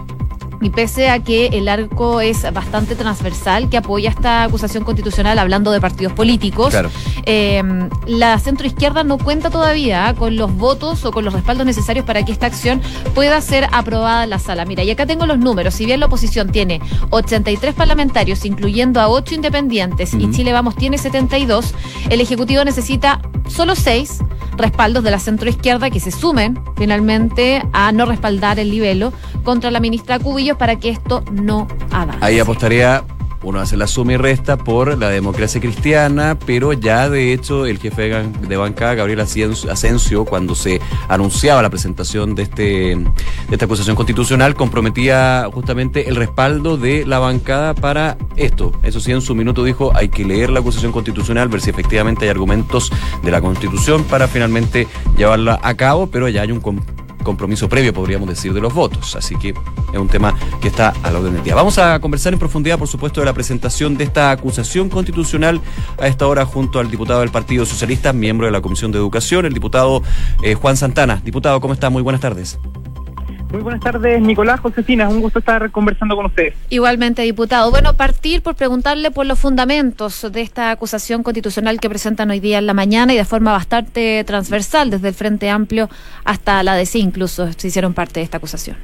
y 0.63 0.69
pese 0.69 1.09
a 1.09 1.19
que 1.19 1.47
el 1.47 1.67
arco 1.67 2.21
es 2.21 2.51
bastante 2.53 2.95
transversal, 2.95 3.69
que 3.69 3.77
apoya 3.77 4.09
esta 4.09 4.43
acusación 4.43 4.85
constitucional 4.85 5.37
hablando 5.37 5.71
de 5.71 5.81
partidos 5.81 6.13
políticos, 6.13 6.73
em, 7.25 7.89
la 8.07 8.39
centroizquierda 8.39 9.03
no 9.03 9.17
cuenta 9.17 9.49
todavía 9.49 10.15
con 10.17 10.37
los 10.37 10.55
votos 10.55 11.03
o 11.03 11.11
con 11.11 11.25
los 11.25 11.33
respaldos 11.33 11.65
necesarios 11.65 12.05
para 12.05 12.23
que 12.23 12.31
esta 12.31 12.45
acción 12.45 12.81
pueda 13.13 13.39
ser 13.41 13.67
aprobada 13.71 14.23
en 14.23 14.29
la 14.29 14.39
sala. 14.39 14.63
Mira, 14.63 14.83
y 14.83 14.91
acá 14.91 15.05
tengo 15.05 15.25
los 15.25 15.37
números. 15.37 15.73
Si 15.73 15.85
bien 15.85 15.99
la 15.99 16.05
oposición 16.05 16.49
tiene 16.51 16.81
83 17.09 17.73
parlamentarios, 17.73 18.45
incluyendo 18.45 19.01
a 19.01 19.09
8 19.09 19.35
independientes, 19.35 20.13
y 20.13 20.31
Chile 20.31 20.53
Vamos 20.53 20.75
tiene 20.75 20.97
72, 20.97 21.73
el 22.09 22.21
Ejecutivo 22.21 22.63
necesita 22.63 23.21
solo 23.47 23.75
6 23.75 24.19
respaldos 24.57 25.03
de 25.03 25.11
la 25.11 25.19
centroizquierda 25.19 25.89
que 25.89 25.99
se 25.99 26.11
sumen 26.11 26.59
finalmente 26.75 27.63
a 27.73 27.91
no 27.91 28.05
respaldar 28.05 28.59
el 28.59 28.69
libelo 28.69 29.13
contra 29.43 29.71
la 29.71 29.79
ministra 29.79 30.19
Cubillos 30.19 30.57
para 30.57 30.77
que 30.77 30.89
esto 30.89 31.23
no 31.31 31.67
avance. 31.91 32.23
Ahí 32.23 32.39
apostaría 32.39 33.03
uno 33.43 33.59
hace 33.59 33.77
la 33.77 33.87
suma 33.87 34.13
y 34.13 34.17
resta 34.17 34.57
por 34.57 34.97
la 34.97 35.09
democracia 35.09 35.59
cristiana, 35.59 36.37
pero 36.45 36.73
ya 36.73 37.09
de 37.09 37.33
hecho 37.33 37.65
el 37.65 37.77
jefe 37.77 38.09
de 38.23 38.57
bancada, 38.57 38.95
Gabriel 38.95 39.19
Asensio, 39.19 40.25
cuando 40.25 40.55
se 40.55 40.81
anunciaba 41.07 41.61
la 41.61 41.69
presentación 41.69 42.35
de, 42.35 42.43
este, 42.43 42.63
de 42.63 43.05
esta 43.51 43.65
acusación 43.65 43.95
constitucional, 43.95 44.55
comprometía 44.55 45.47
justamente 45.53 46.09
el 46.09 46.15
respaldo 46.15 46.77
de 46.77 47.05
la 47.05 47.19
bancada 47.19 47.73
para 47.73 48.17
esto. 48.35 48.71
Eso 48.83 48.99
sí, 48.99 49.11
en 49.11 49.21
su 49.21 49.35
minuto 49.35 49.63
dijo, 49.63 49.91
hay 49.95 50.09
que 50.09 50.25
leer 50.25 50.49
la 50.49 50.61
acusación 50.61 50.91
constitucional, 50.91 51.49
ver 51.49 51.61
si 51.61 51.69
efectivamente 51.69 52.25
hay 52.25 52.31
argumentos 52.31 52.91
de 53.23 53.31
la 53.31 53.41
constitución 53.41 54.03
para 54.05 54.27
finalmente 54.27 54.87
llevarla 55.17 55.59
a 55.61 55.75
cabo, 55.75 56.07
pero 56.07 56.29
ya 56.29 56.41
hay 56.41 56.51
un 56.51 56.61
compromiso 57.23 57.69
previo, 57.69 57.93
podríamos 57.93 58.27
decir, 58.29 58.53
de 58.53 58.61
los 58.61 58.73
votos. 58.73 59.15
Así 59.15 59.35
que 59.35 59.49
es 59.49 59.99
un 59.99 60.07
tema 60.07 60.35
que 60.61 60.67
está 60.67 60.93
a 61.03 61.11
la 61.11 61.19
orden 61.19 61.33
del 61.33 61.43
día. 61.43 61.55
Vamos 61.55 61.77
a 61.77 61.99
conversar 61.99 62.33
en 62.33 62.39
profundidad, 62.39 62.77
por 62.77 62.87
supuesto, 62.87 63.21
de 63.21 63.25
la 63.25 63.33
presentación 63.33 63.97
de 63.97 64.03
esta 64.03 64.31
acusación 64.31 64.89
constitucional 64.89 65.61
a 65.99 66.07
esta 66.07 66.27
hora 66.27 66.45
junto 66.45 66.79
al 66.79 66.89
diputado 66.89 67.21
del 67.21 67.29
Partido 67.29 67.65
Socialista, 67.65 68.13
miembro 68.13 68.45
de 68.45 68.51
la 68.51 68.61
Comisión 68.61 68.91
de 68.91 68.97
Educación, 68.97 69.45
el 69.45 69.53
diputado 69.53 70.03
eh, 70.41 70.55
Juan 70.55 70.77
Santana. 70.77 71.21
Diputado, 71.23 71.59
¿cómo 71.61 71.73
está? 71.73 71.89
Muy 71.89 72.01
buenas 72.01 72.21
tardes. 72.21 72.59
Muy 73.53 73.61
buenas 73.61 73.81
tardes, 73.81 74.19
Nicolás, 74.19 74.59
Josefina. 74.61 75.03
Es 75.03 75.13
un 75.13 75.21
gusto 75.21 75.37
estar 75.37 75.69
conversando 75.69 76.15
con 76.15 76.25
ustedes. 76.25 76.55
Igualmente, 76.71 77.21
diputado. 77.21 77.69
Bueno, 77.69 77.93
partir 77.93 78.41
por 78.41 78.55
preguntarle 78.55 79.11
por 79.11 79.27
los 79.27 79.37
fundamentos 79.37 80.27
de 80.31 80.41
esta 80.41 80.71
acusación 80.71 81.21
constitucional 81.21 81.79
que 81.79 81.87
presentan 81.87 82.31
hoy 82.31 82.39
día 82.39 82.57
en 82.57 82.65
la 82.65 82.73
mañana 82.73 83.13
y 83.13 83.17
de 83.17 83.25
forma 83.25 83.51
bastante 83.51 84.23
transversal, 84.23 84.89
desde 84.89 85.09
el 85.09 85.13
Frente 85.13 85.51
Amplio 85.51 85.87
hasta 86.25 86.63
la 86.63 86.73
DC, 86.73 86.97
incluso 86.97 87.53
se 87.53 87.67
hicieron 87.67 87.93
parte 87.93 88.21
de 88.21 88.23
esta 88.23 88.37
acusación. 88.37 88.75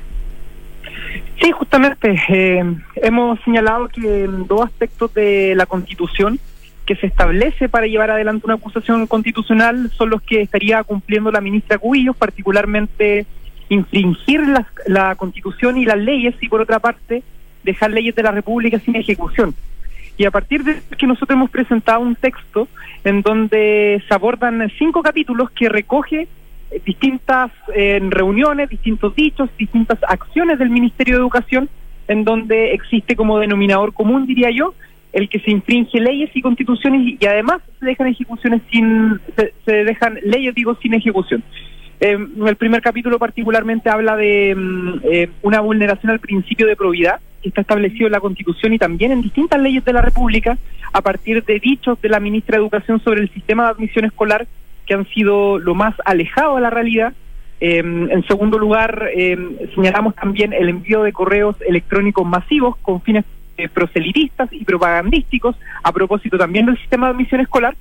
Sí, 1.41 1.49
justamente. 1.51 2.21
Eh, 2.29 2.63
hemos 2.97 3.39
señalado 3.41 3.87
que 3.87 4.29
dos 4.47 4.65
aspectos 4.65 5.11
de 5.15 5.55
la 5.55 5.65
Constitución 5.65 6.39
que 6.85 6.95
se 6.95 7.07
establece 7.07 7.69
para 7.69 7.87
llevar 7.87 8.11
adelante 8.11 8.45
una 8.45 8.55
acusación 8.55 9.07
constitucional 9.07 9.91
son 9.97 10.11
los 10.11 10.21
que 10.21 10.43
estaría 10.43 10.83
cumpliendo 10.83 11.31
la 11.31 11.41
ministra 11.41 11.79
Cubillos, 11.79 12.15
particularmente 12.15 13.25
infringir 13.69 14.41
la, 14.47 14.67
la 14.87 15.15
constitución 15.15 15.77
y 15.77 15.85
las 15.85 15.97
leyes 15.97 16.35
y 16.41 16.49
por 16.49 16.61
otra 16.61 16.79
parte 16.79 17.23
dejar 17.63 17.91
leyes 17.91 18.15
de 18.15 18.23
la 18.23 18.31
República 18.31 18.79
sin 18.79 18.95
ejecución. 18.95 19.53
Y 20.17 20.25
a 20.25 20.31
partir 20.31 20.63
de 20.63 20.81
que 20.97 21.07
nosotros 21.07 21.35
hemos 21.35 21.49
presentado 21.49 22.01
un 22.01 22.15
texto 22.15 22.67
en 23.05 23.21
donde 23.21 24.03
se 24.05 24.13
abordan 24.13 24.69
cinco 24.77 25.01
capítulos 25.01 25.49
que 25.51 25.69
recoge 25.69 26.27
eh, 26.71 26.81
distintas 26.85 27.51
eh, 27.73 27.99
reuniones, 28.09 28.69
distintos 28.69 29.15
dichos, 29.15 29.49
distintas 29.57 29.99
acciones 30.07 30.59
del 30.59 30.69
Ministerio 30.69 31.15
de 31.15 31.21
Educación, 31.21 31.69
en 32.07 32.25
donde 32.25 32.73
existe 32.73 33.15
como 33.15 33.39
denominador 33.39 33.93
común, 33.93 34.25
diría 34.25 34.49
yo, 34.51 34.73
el 35.13 35.29
que 35.29 35.39
se 35.39 35.51
infringe 35.51 35.99
leyes 35.99 36.29
y 36.33 36.41
constituciones 36.41 37.17
y, 37.19 37.25
además 37.25 37.61
se 37.79 37.85
dejan 37.85 38.07
ejecuciones 38.07 38.61
sin, 38.69 39.19
se, 39.35 39.53
se 39.65 39.83
dejan 39.83 40.19
leyes, 40.23 40.53
digo, 40.53 40.75
sin 40.81 40.93
ejecución. 40.93 41.43
Eh, 41.99 42.17
el 42.45 42.55
primer 42.55 42.81
capítulo 42.81 43.19
particularmente 43.19 43.89
habla 43.89 44.15
de 44.15 44.55
mm, 44.55 44.99
eh, 45.03 45.29
una 45.41 45.59
vulneración 45.59 46.11
al 46.11 46.19
principio 46.19 46.65
de 46.65 46.75
probidad 46.75 47.19
que 47.41 47.49
está 47.49 47.61
establecido 47.61 48.07
en 48.07 48.13
la 48.13 48.19
Constitución 48.19 48.73
y 48.73 48.79
también 48.79 49.11
en 49.11 49.21
distintas 49.21 49.61
leyes 49.61 49.83
de 49.83 49.93
la 49.93 50.01
República 50.01 50.57
a 50.93 51.01
partir 51.01 51.43
de 51.43 51.59
dichos 51.59 52.01
de 52.01 52.09
la 52.09 52.19
ministra 52.19 52.57
de 52.57 52.63
Educación 52.63 53.01
sobre 53.01 53.21
el 53.21 53.29
sistema 53.29 53.65
de 53.65 53.69
admisión 53.71 54.05
escolar 54.05 54.47
que 54.85 54.93
han 54.93 55.07
sido 55.07 55.59
lo 55.59 55.75
más 55.75 55.93
alejado 56.05 56.55
de 56.55 56.61
la 56.61 56.69
realidad. 56.69 57.13
Eh, 57.61 57.79
en 57.79 58.25
segundo 58.27 58.57
lugar, 58.57 59.09
eh, 59.13 59.37
señalamos 59.75 60.15
también 60.15 60.53
el 60.53 60.69
envío 60.69 61.03
de 61.03 61.13
correos 61.13 61.57
electrónicos 61.61 62.25
masivos 62.25 62.77
con 62.77 63.01
fines 63.01 63.25
eh, 63.59 63.67
proselitistas 63.67 64.47
y 64.53 64.63
propagandísticos 64.63 65.53
a 65.83 65.91
propósito 65.91 66.37
también 66.37 66.65
del 66.65 66.77
sistema 66.77 67.07
de 67.07 67.13
admisión 67.13 67.41
escolar. 67.41 67.75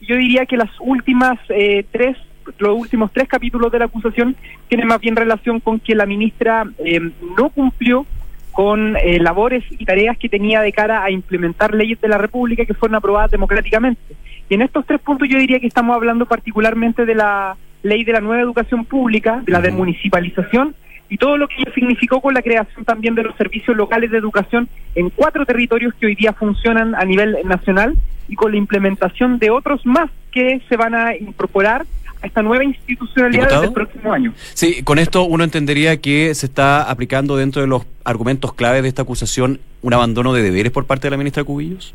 Yo 0.00 0.16
diría 0.16 0.46
que 0.46 0.56
las 0.56 0.70
últimas 0.80 1.38
eh, 1.50 1.84
tres 1.92 2.16
los 2.58 2.78
últimos 2.78 3.12
tres 3.12 3.28
capítulos 3.28 3.70
de 3.72 3.78
la 3.78 3.84
acusación 3.86 4.36
tienen 4.68 4.86
más 4.86 5.00
bien 5.00 5.16
relación 5.16 5.60
con 5.60 5.80
que 5.80 5.94
la 5.94 6.06
ministra 6.06 6.64
eh, 6.78 7.00
no 7.36 7.50
cumplió 7.50 8.06
con 8.52 8.96
eh, 8.96 9.20
labores 9.20 9.64
y 9.70 9.84
tareas 9.84 10.18
que 10.18 10.28
tenía 10.28 10.60
de 10.62 10.72
cara 10.72 11.04
a 11.04 11.10
implementar 11.10 11.74
leyes 11.74 12.00
de 12.00 12.08
la 12.08 12.18
República 12.18 12.64
que 12.64 12.74
fueron 12.74 12.96
aprobadas 12.96 13.30
democráticamente. 13.30 14.16
Y 14.48 14.54
en 14.54 14.62
estos 14.62 14.84
tres 14.84 15.00
puntos 15.00 15.28
yo 15.28 15.38
diría 15.38 15.60
que 15.60 15.66
estamos 15.66 15.94
hablando 15.94 16.26
particularmente 16.26 17.06
de 17.06 17.14
la 17.14 17.56
ley 17.82 18.02
de 18.02 18.12
la 18.12 18.20
nueva 18.20 18.42
educación 18.42 18.84
pública, 18.84 19.42
de 19.44 19.52
la 19.52 19.60
desmunicipalización 19.60 20.74
y 21.08 21.16
todo 21.16 21.36
lo 21.36 21.48
que 21.48 21.54
ello 21.58 21.72
significó 21.74 22.20
con 22.20 22.34
la 22.34 22.42
creación 22.42 22.84
también 22.84 23.14
de 23.14 23.22
los 23.22 23.36
servicios 23.36 23.76
locales 23.76 24.10
de 24.10 24.18
educación 24.18 24.68
en 24.94 25.10
cuatro 25.10 25.46
territorios 25.46 25.94
que 25.94 26.06
hoy 26.06 26.14
día 26.14 26.32
funcionan 26.32 26.94
a 26.94 27.04
nivel 27.04 27.36
nacional 27.44 27.96
y 28.28 28.34
con 28.34 28.52
la 28.52 28.58
implementación 28.58 29.38
de 29.38 29.50
otros 29.50 29.86
más 29.86 30.10
que 30.32 30.60
se 30.68 30.76
van 30.76 30.94
a 30.94 31.16
incorporar 31.16 31.86
a 32.22 32.26
esta 32.26 32.42
nueva 32.42 32.64
institucionalidad 32.64 33.42
¿Diputado? 33.42 33.60
desde 33.62 33.68
el 33.68 33.74
próximo 33.74 34.12
año. 34.12 34.32
Sí, 34.54 34.82
con 34.82 34.98
esto 34.98 35.24
uno 35.24 35.44
entendería 35.44 36.00
que 36.00 36.34
se 36.34 36.46
está 36.46 36.82
aplicando 36.82 37.36
dentro 37.36 37.62
de 37.62 37.68
los 37.68 37.84
argumentos 38.04 38.52
claves 38.54 38.82
de 38.82 38.88
esta 38.88 39.02
acusación 39.02 39.60
un 39.82 39.94
abandono 39.94 40.32
de 40.32 40.42
deberes 40.42 40.72
por 40.72 40.86
parte 40.86 41.06
de 41.06 41.12
la 41.12 41.16
ministra 41.16 41.44
Cubillos. 41.44 41.94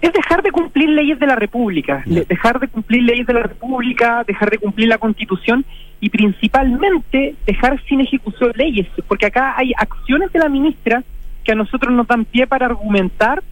es 0.00 0.12
dejar 0.12 0.42
de 0.42 0.52
cumplir 0.52 0.88
leyes 0.90 1.18
de 1.18 1.26
la 1.26 1.34
República, 1.36 2.02
dejar 2.06 2.60
de 2.60 2.68
cumplir 2.68 3.02
leyes 3.02 3.26
de 3.26 3.32
la 3.32 3.42
República, 3.42 4.22
dejar 4.26 4.50
de 4.50 4.58
cumplir 4.58 4.88
la 4.88 4.98
Constitución 4.98 5.64
y 6.00 6.10
principalmente 6.10 7.34
dejar 7.46 7.82
sin 7.88 8.00
ejecución 8.00 8.52
leyes, 8.54 8.86
porque 9.08 9.26
acá 9.26 9.54
hay 9.56 9.72
acciones 9.76 10.32
de 10.32 10.38
la 10.38 10.48
ministra 10.48 11.02
que 11.44 11.52
a 11.52 11.54
nosotros 11.54 11.92
nos 11.92 12.06
dan 12.06 12.24
pie 12.24 12.46
para 12.46 12.66
argumentar 12.66 13.42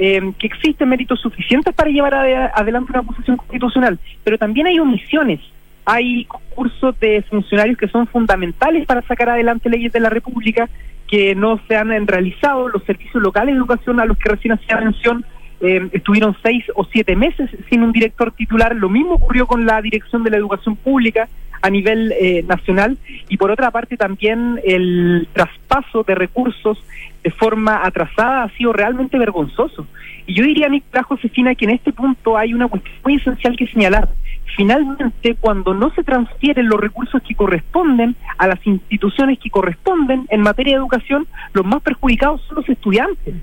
eh, 0.00 0.32
que 0.38 0.46
existen 0.46 0.88
méritos 0.88 1.20
suficientes 1.20 1.72
para 1.74 1.90
llevar 1.90 2.14
ade- 2.14 2.50
adelante 2.54 2.90
una 2.92 3.02
acusación 3.02 3.36
constitucional, 3.36 3.98
pero 4.24 4.36
también 4.38 4.66
hay 4.66 4.78
omisiones. 4.80 5.40
Hay 5.84 6.24
concursos 6.26 6.98
de 7.00 7.22
funcionarios 7.30 7.76
que 7.78 7.88
son 7.88 8.06
fundamentales 8.06 8.86
para 8.86 9.02
sacar 9.02 9.28
adelante 9.30 9.68
leyes 9.70 9.92
de 9.92 10.00
la 10.00 10.10
República 10.10 10.68
que 11.10 11.34
no 11.34 11.60
se 11.66 11.74
han 11.76 11.90
eh, 11.92 12.00
realizado. 12.06 12.68
Los 12.68 12.84
servicios 12.84 13.22
locales 13.22 13.54
de 13.54 13.58
educación 13.58 13.98
a 13.98 14.04
los 14.04 14.16
que 14.16 14.28
recién 14.28 14.52
hacía 14.52 14.76
mención 14.76 15.24
eh, 15.60 15.88
estuvieron 15.92 16.36
seis 16.42 16.64
o 16.74 16.84
siete 16.84 17.16
meses 17.16 17.50
sin 17.68 17.82
un 17.82 17.92
director 17.92 18.30
titular. 18.32 18.74
Lo 18.76 18.88
mismo 18.88 19.14
ocurrió 19.14 19.46
con 19.46 19.66
la 19.66 19.80
dirección 19.82 20.22
de 20.22 20.30
la 20.30 20.36
educación 20.36 20.76
pública 20.76 21.28
a 21.62 21.70
nivel 21.70 22.12
eh, 22.12 22.42
nacional 22.46 22.98
y 23.28 23.36
por 23.36 23.50
otra 23.50 23.70
parte 23.70 23.96
también 23.96 24.60
el 24.64 25.28
traspaso 25.32 26.02
de 26.04 26.14
recursos 26.14 26.82
de 27.22 27.30
forma 27.30 27.84
atrasada 27.84 28.44
ha 28.44 28.48
sido 28.56 28.72
realmente 28.72 29.18
vergonzoso. 29.18 29.86
Y 30.26 30.34
yo 30.34 30.44
diría, 30.44 30.68
Nicolás 30.68 31.06
Josefina, 31.06 31.54
que 31.54 31.66
en 31.66 31.72
este 31.72 31.92
punto 31.92 32.36
hay 32.36 32.54
una 32.54 32.68
cuestión 32.68 32.94
muy 33.04 33.16
esencial 33.16 33.56
que 33.56 33.66
señalar. 33.66 34.08
Finalmente, 34.56 35.36
cuando 35.38 35.74
no 35.74 35.90
se 35.94 36.02
transfieren 36.02 36.68
los 36.68 36.80
recursos 36.80 37.22
que 37.22 37.34
corresponden 37.34 38.16
a 38.38 38.46
las 38.46 38.64
instituciones 38.66 39.38
que 39.38 39.50
corresponden 39.50 40.26
en 40.30 40.40
materia 40.40 40.74
de 40.74 40.78
educación, 40.78 41.26
los 41.52 41.64
más 41.64 41.82
perjudicados 41.82 42.42
son 42.42 42.56
los 42.56 42.68
estudiantes. 42.68 43.34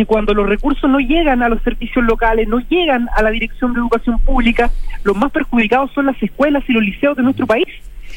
Si 0.00 0.06
cuando 0.06 0.32
los 0.32 0.48
recursos 0.48 0.88
no 0.88 0.98
llegan 0.98 1.42
a 1.42 1.50
los 1.50 1.62
servicios 1.62 2.02
locales, 2.02 2.48
no 2.48 2.58
llegan 2.70 3.10
a 3.14 3.22
la 3.22 3.28
Dirección 3.28 3.74
de 3.74 3.80
Educación 3.80 4.18
Pública, 4.18 4.70
los 5.04 5.14
más 5.14 5.30
perjudicados 5.30 5.92
son 5.92 6.06
las 6.06 6.16
escuelas 6.22 6.64
y 6.68 6.72
los 6.72 6.82
liceos 6.82 7.18
de 7.18 7.22
nuestro 7.22 7.46
país. 7.46 7.66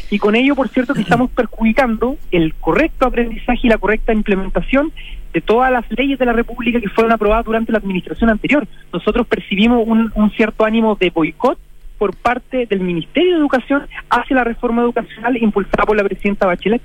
Y 0.10 0.18
con 0.18 0.34
ello, 0.34 0.56
por 0.56 0.70
cierto, 0.70 0.94
que 0.94 1.02
estamos 1.02 1.30
perjudicando 1.32 2.16
el 2.32 2.54
correcto 2.54 3.06
aprendizaje 3.06 3.60
y 3.64 3.68
la 3.68 3.78
correcta 3.78 4.14
implementación 4.14 4.94
de 5.34 5.42
todas 5.42 5.74
las 5.74 5.84
leyes 5.92 6.18
de 6.18 6.26
la 6.26 6.32
República 6.32 6.80
que 6.80 6.88
fueron 6.88 7.12
aprobadas 7.12 7.44
durante 7.44 7.74
la 7.74 7.80
administración 7.80 8.30
anterior. 8.30 8.66
Nosotros 8.94 9.28
percibimos 9.28 9.84
un, 9.86 10.10
un 10.16 10.32
cierto 10.32 10.64
ánimo 10.64 10.96
de 10.96 11.10
boicot 11.10 11.60
por 11.98 12.16
parte 12.16 12.66
del 12.66 12.80
Ministerio 12.80 13.34
de 13.34 13.40
Educación 13.40 13.88
hacia 14.10 14.38
la 14.38 14.46
reforma 14.46 14.84
educacional 14.84 15.36
impulsada 15.36 15.84
por 15.84 15.98
la 15.98 16.06
presidenta 16.06 16.46
Bachelet. 16.46 16.82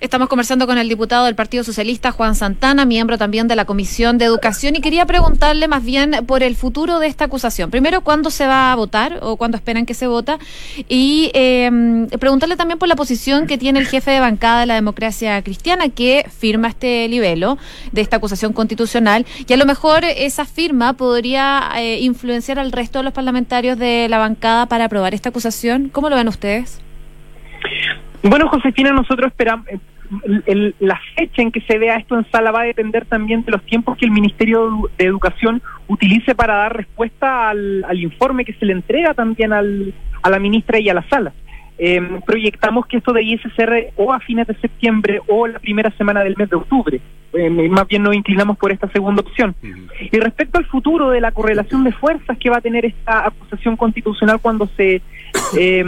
Estamos 0.00 0.28
conversando 0.28 0.68
con 0.68 0.78
el 0.78 0.88
diputado 0.88 1.24
del 1.24 1.34
Partido 1.34 1.64
Socialista, 1.64 2.12
Juan 2.12 2.36
Santana, 2.36 2.84
miembro 2.84 3.18
también 3.18 3.48
de 3.48 3.56
la 3.56 3.64
Comisión 3.64 4.16
de 4.16 4.26
Educación, 4.26 4.76
y 4.76 4.80
quería 4.80 5.06
preguntarle 5.06 5.66
más 5.66 5.84
bien 5.84 6.24
por 6.24 6.44
el 6.44 6.54
futuro 6.54 7.00
de 7.00 7.08
esta 7.08 7.24
acusación. 7.24 7.68
Primero, 7.72 8.02
¿cuándo 8.02 8.30
se 8.30 8.46
va 8.46 8.70
a 8.70 8.76
votar 8.76 9.18
o 9.22 9.36
cuándo 9.36 9.56
esperan 9.56 9.86
que 9.86 9.94
se 9.94 10.06
vota? 10.06 10.38
Y 10.88 11.32
eh, 11.34 12.06
preguntarle 12.20 12.54
también 12.54 12.78
por 12.78 12.88
la 12.88 12.94
posición 12.94 13.48
que 13.48 13.58
tiene 13.58 13.80
el 13.80 13.88
jefe 13.88 14.12
de 14.12 14.20
bancada 14.20 14.60
de 14.60 14.66
la 14.66 14.74
democracia 14.74 15.42
cristiana, 15.42 15.88
que 15.88 16.24
firma 16.30 16.68
este 16.68 17.08
libelo 17.08 17.58
de 17.90 18.00
esta 18.00 18.18
acusación 18.18 18.52
constitucional, 18.52 19.26
y 19.48 19.52
a 19.52 19.56
lo 19.56 19.66
mejor 19.66 20.04
esa 20.04 20.44
firma 20.44 20.92
podría 20.92 21.72
eh, 21.76 21.98
influenciar 22.02 22.60
al 22.60 22.70
resto 22.70 23.00
de 23.00 23.02
los 23.02 23.12
parlamentarios 23.12 23.76
de 23.76 24.06
la 24.08 24.18
bancada 24.18 24.66
para 24.66 24.84
aprobar 24.84 25.12
esta 25.12 25.30
acusación. 25.30 25.88
¿Cómo 25.88 26.08
lo 26.08 26.14
ven 26.14 26.28
ustedes? 26.28 26.78
Bueno, 28.22 28.48
Josefina, 28.48 28.92
nosotros 28.92 29.28
esperamos, 29.28 29.66
eh, 29.68 29.78
el- 30.24 30.42
el- 30.46 30.74
la 30.80 30.98
fecha 31.16 31.42
en 31.42 31.52
que 31.52 31.60
se 31.60 31.78
vea 31.78 31.96
esto 31.96 32.16
en 32.18 32.28
sala 32.30 32.50
va 32.50 32.62
a 32.62 32.64
depender 32.64 33.04
también 33.04 33.44
de 33.44 33.52
los 33.52 33.62
tiempos 33.64 33.96
que 33.96 34.06
el 34.06 34.10
Ministerio 34.10 34.88
de 34.96 35.04
Educación 35.04 35.62
utilice 35.86 36.34
para 36.34 36.54
dar 36.56 36.76
respuesta 36.76 37.50
al, 37.50 37.84
al 37.84 38.00
informe 38.00 38.44
que 38.44 38.54
se 38.54 38.64
le 38.66 38.72
entrega 38.72 39.14
también 39.14 39.52
al, 39.52 39.92
a 40.22 40.30
la 40.30 40.38
ministra 40.38 40.78
y 40.78 40.88
a 40.88 40.94
la 40.94 41.06
sala. 41.08 41.32
Eh, 41.80 42.00
proyectamos 42.26 42.86
que 42.86 42.96
esto 42.96 43.12
debiese 43.12 43.48
ser 43.50 43.92
o 43.96 44.12
a 44.12 44.18
fines 44.18 44.48
de 44.48 44.54
septiembre 44.56 45.20
o 45.28 45.46
la 45.46 45.60
primera 45.60 45.90
semana 45.92 46.24
del 46.24 46.34
mes 46.36 46.50
de 46.50 46.56
octubre. 46.56 47.00
Eh, 47.34 47.50
más 47.68 47.86
bien 47.86 48.02
nos 48.02 48.16
inclinamos 48.16 48.56
por 48.56 48.72
esta 48.72 48.88
segunda 48.88 49.20
opción. 49.22 49.54
Y 50.10 50.18
respecto 50.18 50.58
al 50.58 50.64
futuro 50.64 51.10
de 51.10 51.20
la 51.20 51.30
correlación 51.30 51.84
de 51.84 51.92
fuerzas 51.92 52.36
que 52.38 52.50
va 52.50 52.56
a 52.56 52.60
tener 52.62 52.84
esta 52.84 53.26
acusación 53.26 53.76
constitucional 53.76 54.40
cuando 54.40 54.66
se, 54.76 55.02
eh, 55.56 55.84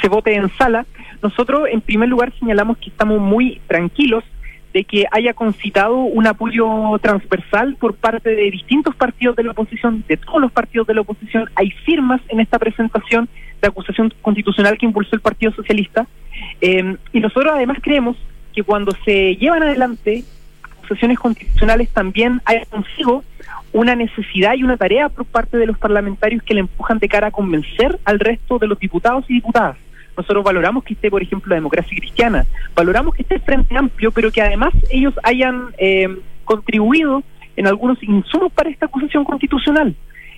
se 0.00 0.08
vote 0.08 0.34
en 0.34 0.48
sala, 0.56 0.86
nosotros 1.22 1.68
en 1.70 1.80
primer 1.80 2.08
lugar 2.08 2.32
señalamos 2.38 2.78
que 2.78 2.90
estamos 2.90 3.20
muy 3.20 3.60
tranquilos 3.66 4.24
de 4.74 4.84
que 4.84 5.06
haya 5.12 5.32
concitado 5.34 5.96
un 5.96 6.26
apoyo 6.26 6.66
transversal 7.00 7.76
por 7.78 7.94
parte 7.94 8.30
de 8.30 8.50
distintos 8.50 8.94
partidos 8.96 9.36
de 9.36 9.44
la 9.44 9.52
oposición, 9.52 10.04
de 10.08 10.16
todos 10.16 10.40
los 10.40 10.50
partidos 10.50 10.88
de 10.88 10.94
la 10.94 11.02
oposición. 11.02 11.48
Hay 11.54 11.70
firmas 11.70 12.20
en 12.28 12.40
esta 12.40 12.58
presentación 12.58 13.28
de 13.62 13.68
acusación 13.68 14.12
constitucional 14.20 14.76
que 14.76 14.86
impulsó 14.86 15.14
el 15.14 15.22
Partido 15.22 15.52
Socialista. 15.52 16.08
Eh, 16.60 16.96
y 17.12 17.20
nosotros 17.20 17.52
además 17.54 17.78
creemos 17.80 18.16
que 18.52 18.64
cuando 18.64 18.92
se 19.04 19.36
llevan 19.36 19.62
adelante 19.62 20.24
acusaciones 20.84 21.18
constitucionales 21.18 21.88
también 21.90 22.40
hay 22.44 22.64
consigo 22.66 23.24
una 23.72 23.96
necesidad 23.96 24.54
y 24.54 24.62
una 24.62 24.76
tarea 24.76 25.08
por 25.08 25.24
parte 25.24 25.56
de 25.56 25.66
los 25.66 25.78
parlamentarios 25.78 26.42
que 26.42 26.54
le 26.54 26.60
empujan 26.60 26.98
de 26.98 27.08
cara 27.08 27.28
a 27.28 27.30
convencer 27.30 27.98
al 28.04 28.20
resto 28.20 28.58
de 28.58 28.68
los 28.68 28.78
diputados 28.78 29.24
y 29.28 29.34
diputadas. 29.34 29.76
nosotros 30.16 30.44
valoramos 30.44 30.84
que 30.84 30.94
esté, 30.94 31.10
por 31.10 31.22
ejemplo, 31.22 31.50
la 31.50 31.56
democracia 31.56 31.96
cristiana, 31.96 32.46
valoramos 32.74 33.14
que 33.14 33.22
esté 33.22 33.34
el 33.34 33.40
Frente 33.40 33.76
Amplio, 33.76 34.12
pero 34.12 34.30
que 34.30 34.42
además 34.42 34.72
ellos 34.90 35.14
hayan 35.24 35.70
eh, 35.78 36.08
contribuido 36.44 37.24
en 37.56 37.66
algunos 37.66 38.00
insumos 38.02 38.52
para 38.52 38.70
esta 38.70 38.86
acusación 38.86 39.24
constitucional. 39.24 39.94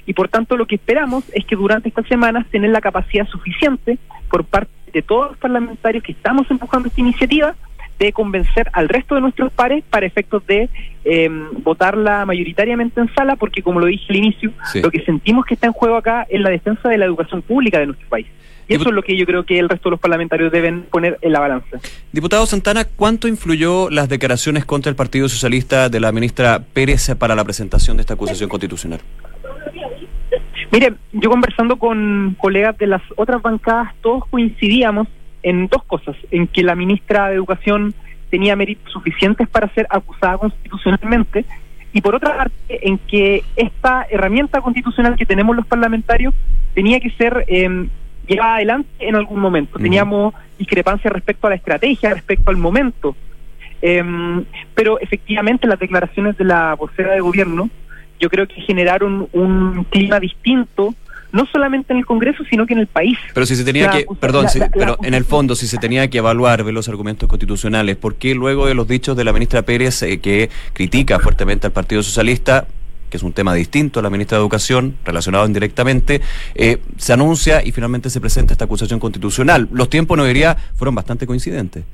Y 0.06 0.14
por 0.14 0.28
tanto 0.28 0.56
lo 0.56 0.66
que 0.66 0.76
esperamos 0.76 1.24
es 1.34 1.44
que 1.44 1.56
durante 1.56 1.88
estas 1.88 2.06
semanas 2.06 2.46
tener 2.50 2.70
la 2.70 2.80
capacidad 2.80 3.26
suficiente 3.26 3.98
por 4.30 4.44
parte 4.44 4.70
de 4.92 5.02
todos 5.02 5.32
los 5.32 5.38
parlamentarios 5.38 6.02
que 6.02 6.12
estamos 6.12 6.50
empujando 6.50 6.88
esta 6.88 7.00
iniciativa 7.00 7.54
de 7.98 8.12
convencer 8.12 8.68
al 8.72 8.88
resto 8.88 9.14
de 9.14 9.20
nuestros 9.22 9.52
pares 9.52 9.82
para 9.88 10.06
efectos 10.06 10.46
de 10.46 10.68
eh, 11.04 11.28
votarla 11.62 12.26
mayoritariamente 12.26 13.00
en 13.00 13.12
sala, 13.14 13.36
porque 13.36 13.62
como 13.62 13.80
lo 13.80 13.86
dije 13.86 14.04
al 14.10 14.16
inicio, 14.16 14.52
Sí. 14.72 14.82
lo 14.82 14.90
que 14.90 15.02
sentimos 15.04 15.44
que 15.46 15.54
está 15.54 15.66
en 15.66 15.72
juego 15.72 15.96
acá 15.96 16.26
es 16.28 16.40
la 16.40 16.50
defensa 16.50 16.88
de 16.88 16.98
la 16.98 17.04
educación 17.06 17.42
pública 17.42 17.78
de 17.78 17.86
nuestro 17.86 18.08
país. 18.08 18.26
Y 18.68 18.74
eso 18.74 18.88
es 18.88 18.94
lo 18.96 19.02
que 19.02 19.16
yo 19.16 19.26
creo 19.26 19.44
que 19.46 19.60
el 19.60 19.68
resto 19.68 19.88
de 19.88 19.92
los 19.92 20.00
parlamentarios 20.00 20.50
deben 20.50 20.82
poner 20.90 21.18
en 21.22 21.32
la 21.32 21.38
balanza. 21.38 21.78
Diputado 22.10 22.44
Santana, 22.46 22.84
¿cuánto 22.84 23.28
influyó 23.28 23.88
las 23.90 24.08
declaraciones 24.08 24.64
contra 24.64 24.90
el 24.90 24.96
Partido 24.96 25.28
Socialista 25.28 25.88
de 25.88 26.00
la 26.00 26.10
ministra 26.10 26.64
Pérez 26.72 27.14
para 27.16 27.36
la 27.36 27.44
presentación 27.44 27.96
de 27.96 28.00
esta 28.00 28.14
acusación 28.14 28.48
constitucional? 28.50 29.00
Mire, 30.72 30.94
yo 31.12 31.30
conversando 31.30 31.76
con 31.76 32.36
colegas 32.40 32.76
de 32.78 32.88
las 32.88 33.02
otras 33.16 33.40
bancadas, 33.40 33.94
todos 34.02 34.24
coincidíamos 34.28 35.06
en 35.46 35.68
dos 35.68 35.84
cosas, 35.84 36.16
en 36.32 36.48
que 36.48 36.64
la 36.64 36.74
ministra 36.74 37.28
de 37.28 37.36
Educación 37.36 37.94
tenía 38.30 38.56
méritos 38.56 38.92
suficientes 38.92 39.48
para 39.48 39.72
ser 39.74 39.86
acusada 39.88 40.38
constitucionalmente 40.38 41.44
y 41.92 42.00
por 42.00 42.16
otra 42.16 42.36
parte 42.36 42.54
en 42.68 42.98
que 42.98 43.44
esta 43.54 44.06
herramienta 44.10 44.60
constitucional 44.60 45.14
que 45.16 45.24
tenemos 45.24 45.54
los 45.54 45.64
parlamentarios 45.64 46.34
tenía 46.74 46.98
que 46.98 47.10
ser 47.10 47.44
eh, 47.46 47.88
llevada 48.26 48.56
adelante 48.56 48.88
en 48.98 49.14
algún 49.14 49.38
momento. 49.38 49.78
Teníamos 49.78 50.34
discrepancias 50.58 51.12
respecto 51.12 51.46
a 51.46 51.50
la 51.50 51.56
estrategia, 51.56 52.12
respecto 52.12 52.50
al 52.50 52.56
momento. 52.56 53.14
Em, 53.80 54.44
pero 54.74 54.98
efectivamente 54.98 55.68
las 55.68 55.78
declaraciones 55.78 56.36
de 56.36 56.44
la 56.44 56.74
vocera 56.74 57.12
de 57.12 57.20
gobierno 57.20 57.70
yo 58.18 58.30
creo 58.30 58.48
que 58.48 58.62
generaron 58.62 59.28
un 59.32 59.84
clima 59.84 60.18
distinto, 60.18 60.94
no 61.36 61.46
solamente 61.52 61.92
en 61.92 61.98
el 62.00 62.06
Congreso, 62.06 62.42
sino 62.50 62.66
que 62.66 62.72
en 62.72 62.80
el 62.80 62.86
país. 62.86 63.16
Pero 63.34 63.46
si 63.46 63.54
se 63.54 63.64
tenía 63.64 63.86
La 63.86 63.92
que, 63.92 64.06
perdón, 64.18 64.44
la- 64.44 64.48
si- 64.48 64.58
la- 64.58 64.70
pero 64.70 64.98
en 65.02 65.14
el 65.14 65.24
fondo, 65.24 65.54
si 65.54 65.66
se 65.68 65.78
tenía 65.78 66.08
que 66.08 66.18
evaluar 66.18 66.64
ver 66.64 66.74
los 66.74 66.88
argumentos 66.88 67.28
constitucionales, 67.28 67.96
¿por 67.96 68.16
qué 68.16 68.34
luego 68.34 68.66
de 68.66 68.74
los 68.74 68.88
dichos 68.88 69.16
de 69.16 69.24
la 69.24 69.32
ministra 69.32 69.62
Pérez 69.62 70.02
eh, 70.02 70.18
que 70.18 70.50
critica 70.72 71.18
fuertemente 71.20 71.66
al 71.66 71.72
Partido 71.72 72.02
Socialista, 72.02 72.66
que 73.10 73.18
es 73.18 73.22
un 73.22 73.32
tema 73.32 73.54
distinto 73.54 74.00
a 74.00 74.02
la 74.02 74.10
ministra 74.10 74.36
de 74.38 74.42
Educación, 74.42 74.96
relacionado 75.04 75.46
indirectamente, 75.46 76.20
eh, 76.56 76.78
se 76.96 77.12
anuncia 77.12 77.62
y 77.64 77.70
finalmente 77.70 78.10
se 78.10 78.20
presenta 78.20 78.52
esta 78.54 78.64
acusación 78.64 78.98
constitucional? 78.98 79.68
Los 79.70 79.90
tiempos, 79.90 80.16
no 80.16 80.24
diría, 80.24 80.56
fueron 80.74 80.94
bastante 80.96 81.26
coincidentes. 81.26 81.84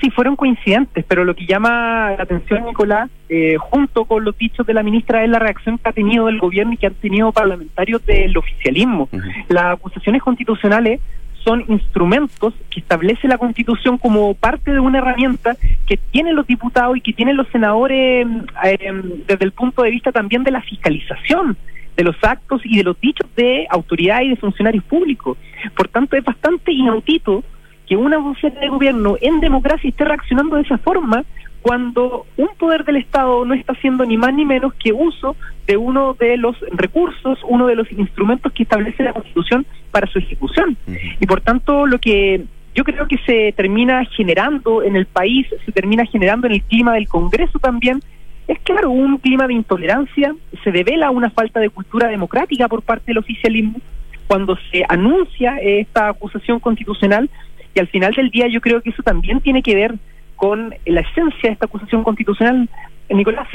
Sí, 0.00 0.10
fueron 0.10 0.36
coincidentes, 0.36 1.04
pero 1.08 1.24
lo 1.24 1.34
que 1.34 1.44
llama 1.44 2.12
la 2.16 2.22
atención, 2.22 2.66
Nicolás, 2.66 3.10
eh, 3.28 3.56
junto 3.58 4.04
con 4.04 4.24
los 4.24 4.36
dichos 4.38 4.64
de 4.66 4.74
la 4.74 4.84
ministra, 4.84 5.24
es 5.24 5.30
la 5.30 5.40
reacción 5.40 5.78
que 5.78 5.88
ha 5.88 5.92
tenido 5.92 6.28
el 6.28 6.38
gobierno 6.38 6.72
y 6.72 6.76
que 6.76 6.86
han 6.86 6.94
tenido 6.94 7.32
parlamentarios 7.32 8.04
del 8.06 8.36
oficialismo. 8.36 9.08
Las 9.48 9.76
acusaciones 9.76 10.22
constitucionales 10.22 11.00
son 11.42 11.64
instrumentos 11.68 12.54
que 12.70 12.80
establece 12.80 13.26
la 13.26 13.38
Constitución 13.38 13.98
como 13.98 14.34
parte 14.34 14.72
de 14.72 14.80
una 14.80 14.98
herramienta 14.98 15.56
que 15.86 15.96
tienen 15.96 16.36
los 16.36 16.46
diputados 16.46 16.96
y 16.96 17.00
que 17.00 17.12
tienen 17.12 17.36
los 17.36 17.48
senadores 17.48 18.26
eh, 18.64 19.02
desde 19.26 19.44
el 19.44 19.52
punto 19.52 19.82
de 19.82 19.90
vista 19.90 20.12
también 20.12 20.44
de 20.44 20.50
la 20.50 20.62
fiscalización 20.62 21.56
de 21.96 22.04
los 22.04 22.16
actos 22.22 22.60
y 22.64 22.76
de 22.76 22.84
los 22.84 23.00
dichos 23.00 23.28
de 23.34 23.66
autoridades 23.70 24.26
y 24.26 24.30
de 24.30 24.36
funcionarios 24.36 24.84
públicos. 24.84 25.36
Por 25.76 25.88
tanto, 25.88 26.16
es 26.16 26.24
bastante 26.24 26.70
inaudito 26.70 27.42
que 27.88 27.96
una 27.96 28.18
vocera 28.18 28.60
de 28.60 28.68
gobierno 28.68 29.16
en 29.20 29.40
democracia 29.40 29.88
esté 29.88 30.04
reaccionando 30.04 30.56
de 30.56 30.62
esa 30.62 30.78
forma 30.78 31.24
cuando 31.62 32.26
un 32.36 32.48
poder 32.58 32.84
del 32.84 32.96
Estado 32.96 33.44
no 33.44 33.54
está 33.54 33.72
haciendo 33.72 34.04
ni 34.04 34.16
más 34.16 34.32
ni 34.34 34.44
menos 34.44 34.74
que 34.74 34.92
uso 34.92 35.36
de 35.66 35.76
uno 35.76 36.14
de 36.14 36.36
los 36.36 36.56
recursos, 36.72 37.38
uno 37.46 37.66
de 37.66 37.74
los 37.74 37.90
instrumentos 37.92 38.52
que 38.52 38.62
establece 38.62 39.02
la 39.02 39.12
Constitución 39.12 39.66
para 39.90 40.06
su 40.06 40.18
ejecución. 40.18 40.76
Y 41.20 41.26
por 41.26 41.40
tanto, 41.40 41.86
lo 41.86 41.98
que 41.98 42.44
yo 42.74 42.84
creo 42.84 43.08
que 43.08 43.18
se 43.26 43.52
termina 43.56 44.04
generando 44.04 44.82
en 44.82 44.94
el 44.94 45.06
país, 45.06 45.46
se 45.64 45.72
termina 45.72 46.06
generando 46.06 46.46
en 46.46 46.54
el 46.54 46.62
clima 46.62 46.92
del 46.92 47.08
Congreso 47.08 47.58
también, 47.58 48.00
es 48.46 48.58
claro, 48.60 48.90
un 48.90 49.18
clima 49.18 49.46
de 49.46 49.54
intolerancia, 49.54 50.34
se 50.64 50.70
devela 50.70 51.10
una 51.10 51.28
falta 51.30 51.60
de 51.60 51.68
cultura 51.70 52.08
democrática 52.08 52.68
por 52.68 52.82
parte 52.82 53.06
del 53.08 53.18
oficialismo 53.18 53.78
cuando 54.26 54.58
se 54.70 54.84
anuncia 54.88 55.58
esta 55.58 56.08
acusación 56.08 56.60
constitucional 56.60 57.28
y 57.74 57.80
al 57.80 57.88
final 57.88 58.12
del 58.14 58.30
día 58.30 58.46
yo 58.48 58.60
creo 58.60 58.80
que 58.80 58.90
eso 58.90 59.02
también 59.02 59.40
tiene 59.40 59.62
que 59.62 59.74
ver 59.74 59.94
con 60.36 60.74
la 60.86 61.00
esencia 61.00 61.48
de 61.48 61.52
esta 61.52 61.66
acusación 61.66 62.04
constitucional. 62.04 62.68
Nicolás, 63.08 63.48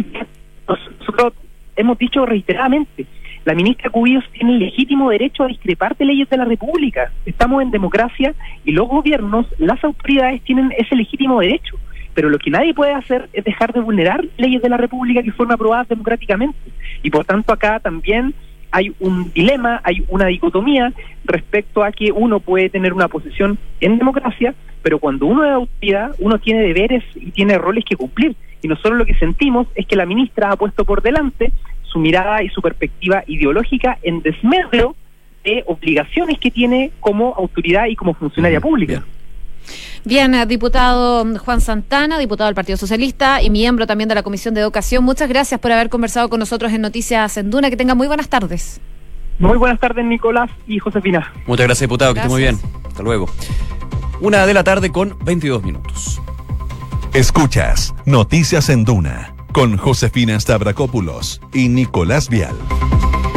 nosotros 0.67 1.33
hemos 1.75 1.97
dicho 1.97 2.25
reiteradamente, 2.25 3.05
la 3.45 3.53
ministra 3.53 3.89
Cubillos 3.89 4.23
tiene 4.31 4.53
el 4.53 4.59
legítimo 4.59 5.09
derecho 5.09 5.43
a 5.43 5.47
discrepar 5.47 5.97
de 5.97 6.05
leyes 6.05 6.29
de 6.29 6.37
la 6.37 6.45
República. 6.45 7.11
Estamos 7.25 7.61
en 7.61 7.71
democracia 7.71 8.33
y 8.63 8.71
los 8.71 8.87
gobiernos, 8.87 9.47
las 9.57 9.83
autoridades 9.83 10.41
tienen 10.43 10.73
ese 10.77 10.95
legítimo 10.95 11.41
derecho. 11.41 11.77
Pero 12.13 12.29
lo 12.29 12.37
que 12.37 12.51
nadie 12.51 12.73
puede 12.73 12.93
hacer 12.93 13.27
es 13.33 13.43
dejar 13.43 13.73
de 13.73 13.81
vulnerar 13.81 14.23
leyes 14.37 14.61
de 14.61 14.69
la 14.69 14.77
República 14.77 15.23
que 15.23 15.31
fueron 15.31 15.53
aprobadas 15.53 15.89
democráticamente. 15.89 16.57
Y 17.01 17.09
por 17.09 17.25
tanto 17.25 17.51
acá 17.51 17.79
también 17.79 18.33
hay 18.73 18.91
un 18.99 19.31
dilema, 19.31 19.79
hay 19.83 20.03
una 20.07 20.25
dicotomía 20.25 20.91
respecto 21.25 21.83
a 21.83 21.91
que 21.91 22.11
uno 22.11 22.39
puede 22.39 22.69
tener 22.69 22.91
una 22.91 23.07
posición 23.07 23.59
en 23.79 23.99
democracia, 23.99 24.55
pero 24.81 24.97
cuando 24.97 25.27
uno 25.27 25.45
es 25.45 25.51
autoridad, 25.51 26.15
uno 26.17 26.39
tiene 26.39 26.63
deberes 26.63 27.03
y 27.15 27.29
tiene 27.31 27.59
roles 27.59 27.85
que 27.85 27.95
cumplir. 27.95 28.35
Y 28.63 28.67
nosotros 28.67 28.97
lo 28.97 29.05
que 29.05 29.13
sentimos 29.13 29.67
es 29.75 29.85
que 29.85 29.95
la 29.95 30.07
ministra 30.07 30.51
ha 30.51 30.55
puesto 30.57 30.85
por 30.85 31.03
delante 31.03 31.51
su 31.83 31.99
mirada 31.99 32.41
y 32.41 32.49
su 32.49 32.61
perspectiva 32.61 33.23
ideológica 33.27 33.99
en 34.01 34.23
desmedro 34.23 34.95
de 35.43 35.63
obligaciones 35.67 36.39
que 36.39 36.49
tiene 36.49 36.91
como 36.99 37.35
autoridad 37.35 37.85
y 37.85 37.95
como 37.95 38.15
funcionaria 38.15 38.59
pública. 38.59 38.93
bien. 38.93 39.22
Bien, 40.05 40.33
eh, 40.35 40.45
diputado 40.45 41.25
Juan 41.39 41.61
Santana, 41.61 42.17
diputado 42.17 42.47
del 42.47 42.55
Partido 42.55 42.77
Socialista 42.77 43.41
y 43.41 43.49
miembro 43.49 43.87
también 43.87 44.09
de 44.09 44.15
la 44.15 44.23
Comisión 44.23 44.53
de 44.53 44.61
Educación, 44.61 45.03
muchas 45.03 45.29
gracias 45.29 45.59
por 45.59 45.71
haber 45.71 45.89
conversado 45.89 46.29
con 46.29 46.39
nosotros 46.39 46.71
en 46.73 46.81
Noticias 46.81 47.37
en 47.37 47.49
Duna. 47.49 47.69
Que 47.69 47.77
tenga 47.77 47.95
muy 47.95 48.07
buenas 48.07 48.29
tardes. 48.29 48.81
Muy 49.39 49.57
buenas 49.57 49.79
tardes, 49.79 50.05
Nicolás 50.05 50.49
y 50.67 50.79
Josefina. 50.79 51.31
Muchas 51.47 51.65
gracias, 51.65 51.89
diputado, 51.89 52.13
que 52.13 52.19
esté 52.19 52.29
muy 52.29 52.41
bien. 52.41 52.59
Hasta 52.87 53.03
luego. 53.03 53.27
Una 54.21 54.45
de 54.45 54.53
la 54.53 54.63
tarde 54.63 54.91
con 54.91 55.17
22 55.25 55.63
minutos. 55.63 56.21
Escuchas 57.13 57.93
Noticias 58.05 58.69
en 58.69 58.85
Duna 58.85 59.35
con 59.53 59.77
Josefina 59.77 60.39
Stavrakopoulos 60.39 61.39
y 61.53 61.69
Nicolás 61.69 62.27
Vial. 62.27 62.55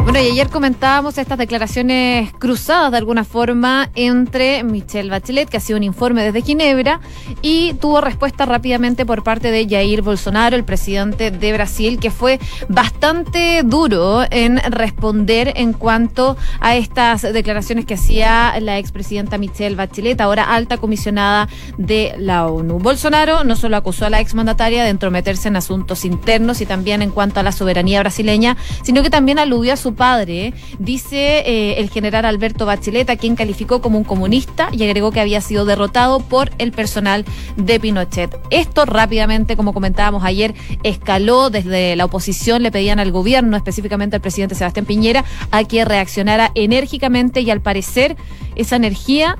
Bueno, 0.06 0.20
y 0.20 0.30
ayer 0.30 0.48
comentábamos 0.50 1.18
estas 1.18 1.36
declaraciones 1.36 2.32
cruzadas 2.34 2.92
de 2.92 2.96
alguna 2.96 3.24
forma 3.24 3.90
entre 3.96 4.62
Michelle 4.62 5.10
Bachelet, 5.10 5.48
que 5.48 5.56
ha 5.56 5.60
sido 5.60 5.78
un 5.78 5.82
informe 5.82 6.22
desde 6.22 6.42
Ginebra, 6.42 7.00
y 7.42 7.74
tuvo 7.74 8.00
respuesta 8.00 8.46
rápidamente 8.46 9.04
por 9.04 9.24
parte 9.24 9.50
de 9.50 9.66
Jair 9.68 10.02
Bolsonaro, 10.02 10.54
el 10.54 10.62
presidente 10.62 11.32
de 11.32 11.52
Brasil, 11.52 11.98
que 11.98 12.12
fue 12.12 12.38
bastante 12.68 13.62
duro 13.64 14.22
en 14.30 14.58
responder 14.70 15.52
en 15.56 15.72
cuanto 15.72 16.36
a 16.60 16.76
estas 16.76 17.22
declaraciones 17.22 17.84
que 17.84 17.94
hacía 17.94 18.54
la 18.60 18.78
expresidenta 18.78 19.38
Michelle 19.38 19.74
Bachelet, 19.74 20.20
ahora 20.20 20.54
alta 20.54 20.78
comisionada 20.78 21.48
de 21.78 22.14
la 22.16 22.46
ONU. 22.46 22.78
Bolsonaro 22.78 23.42
no 23.42 23.56
solo 23.56 23.76
acusó 23.76 24.06
a 24.06 24.10
la 24.10 24.20
exmandataria 24.20 24.84
de 24.84 24.90
entrometerse 24.90 25.48
en 25.48 25.56
asuntos 25.56 26.04
internos 26.04 26.60
y 26.60 26.66
también 26.66 27.02
en 27.02 27.10
cuanto 27.10 27.40
a 27.40 27.42
la 27.42 27.50
soberanía 27.50 27.98
brasileña, 27.98 28.56
sino 28.84 29.02
que 29.02 29.10
también 29.10 29.40
aludió 29.40 29.72
a 29.72 29.76
su 29.76 29.95
padre, 29.96 30.54
dice 30.78 31.38
eh, 31.40 31.80
el 31.80 31.90
general 31.90 32.24
Alberto 32.24 32.66
Bachelet, 32.66 33.10
a 33.10 33.16
quien 33.16 33.34
calificó 33.34 33.80
como 33.80 33.98
un 33.98 34.04
comunista 34.04 34.68
y 34.72 34.84
agregó 34.84 35.10
que 35.10 35.20
había 35.20 35.40
sido 35.40 35.64
derrotado 35.64 36.20
por 36.20 36.50
el 36.58 36.72
personal 36.72 37.24
de 37.56 37.80
Pinochet. 37.80 38.38
Esto 38.50 38.84
rápidamente, 38.84 39.56
como 39.56 39.72
comentábamos 39.72 40.22
ayer, 40.24 40.54
escaló 40.82 41.50
desde 41.50 41.96
la 41.96 42.04
oposición, 42.04 42.62
le 42.62 42.70
pedían 42.70 43.00
al 43.00 43.10
gobierno, 43.10 43.56
específicamente 43.56 44.16
al 44.16 44.22
presidente 44.22 44.54
Sebastián 44.54 44.86
Piñera, 44.86 45.24
a 45.50 45.64
que 45.64 45.84
reaccionara 45.84 46.52
enérgicamente 46.54 47.40
y 47.40 47.50
al 47.50 47.60
parecer 47.60 48.16
esa 48.54 48.76
energía 48.76 49.38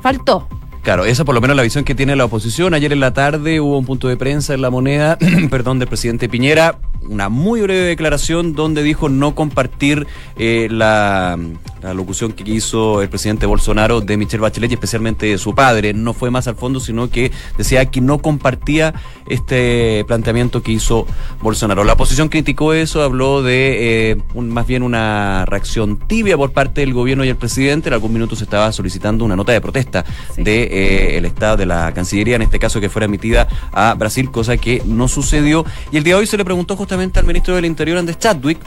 faltó. 0.00 0.48
Claro, 0.82 1.04
esa 1.04 1.24
por 1.24 1.34
lo 1.36 1.40
menos 1.40 1.56
la 1.56 1.62
visión 1.62 1.84
que 1.84 1.94
tiene 1.94 2.16
la 2.16 2.24
oposición. 2.24 2.74
Ayer 2.74 2.92
en 2.92 2.98
la 2.98 3.12
tarde 3.14 3.60
hubo 3.60 3.78
un 3.78 3.84
punto 3.86 4.08
de 4.08 4.16
prensa 4.16 4.52
en 4.54 4.62
la 4.62 4.70
moneda, 4.70 5.16
perdón, 5.50 5.78
del 5.78 5.86
presidente 5.86 6.28
Piñera, 6.28 6.78
una 7.08 7.28
muy 7.28 7.60
breve 7.60 7.80
declaración 7.82 8.54
donde 8.54 8.82
dijo 8.82 9.08
no 9.08 9.34
compartir 9.36 10.06
eh, 10.36 10.66
la, 10.70 11.38
la 11.82 11.94
locución 11.94 12.32
que 12.32 12.48
hizo 12.50 13.00
el 13.02 13.08
presidente 13.08 13.46
Bolsonaro 13.46 14.00
de 14.00 14.16
Michelle 14.16 14.40
Bachelet 14.40 14.70
y 14.72 14.74
especialmente 14.74 15.26
de 15.26 15.38
su 15.38 15.54
padre. 15.54 15.94
No 15.94 16.14
fue 16.14 16.30
más 16.32 16.48
al 16.48 16.56
fondo, 16.56 16.80
sino 16.80 17.08
que 17.10 17.30
decía 17.56 17.86
que 17.86 18.00
no 18.00 18.18
compartía 18.18 18.92
este 19.28 20.04
planteamiento 20.08 20.62
que 20.64 20.72
hizo 20.72 21.06
Bolsonaro. 21.40 21.84
La 21.84 21.92
oposición 21.94 22.28
criticó 22.28 22.72
eso, 22.72 23.02
habló 23.02 23.42
de 23.42 24.10
eh, 24.12 24.16
un- 24.34 24.48
más 24.50 24.66
bien 24.66 24.82
una 24.82 25.44
reacción 25.46 25.96
tibia 26.08 26.36
por 26.36 26.52
parte 26.52 26.80
del 26.82 26.92
gobierno 26.92 27.24
y 27.24 27.28
el 27.28 27.36
presidente. 27.36 27.88
En 27.88 27.94
algún 27.94 28.12
minuto 28.12 28.34
se 28.36 28.44
estaba 28.44 28.70
solicitando 28.72 29.24
una 29.24 29.36
nota 29.36 29.52
de 29.52 29.60
protesta 29.60 30.04
Sí. 30.34 30.42
de 30.42 30.71
eh, 30.72 31.18
el 31.18 31.24
Estado 31.24 31.56
de 31.56 31.66
la 31.66 31.92
Cancillería, 31.92 32.36
en 32.36 32.42
este 32.42 32.58
caso 32.58 32.80
que 32.80 32.88
fuera 32.88 33.06
emitida 33.06 33.48
a 33.72 33.94
Brasil, 33.94 34.30
cosa 34.30 34.56
que 34.56 34.82
no 34.86 35.08
sucedió. 35.08 35.64
Y 35.90 35.98
el 35.98 36.04
día 36.04 36.14
de 36.14 36.20
hoy 36.20 36.26
se 36.26 36.36
le 36.36 36.44
preguntó 36.44 36.76
justamente 36.76 37.20
al 37.20 37.26
ministro 37.26 37.54
del 37.54 37.64
Interior, 37.64 37.98
Andrés 37.98 38.18
Chadwick, 38.18 38.58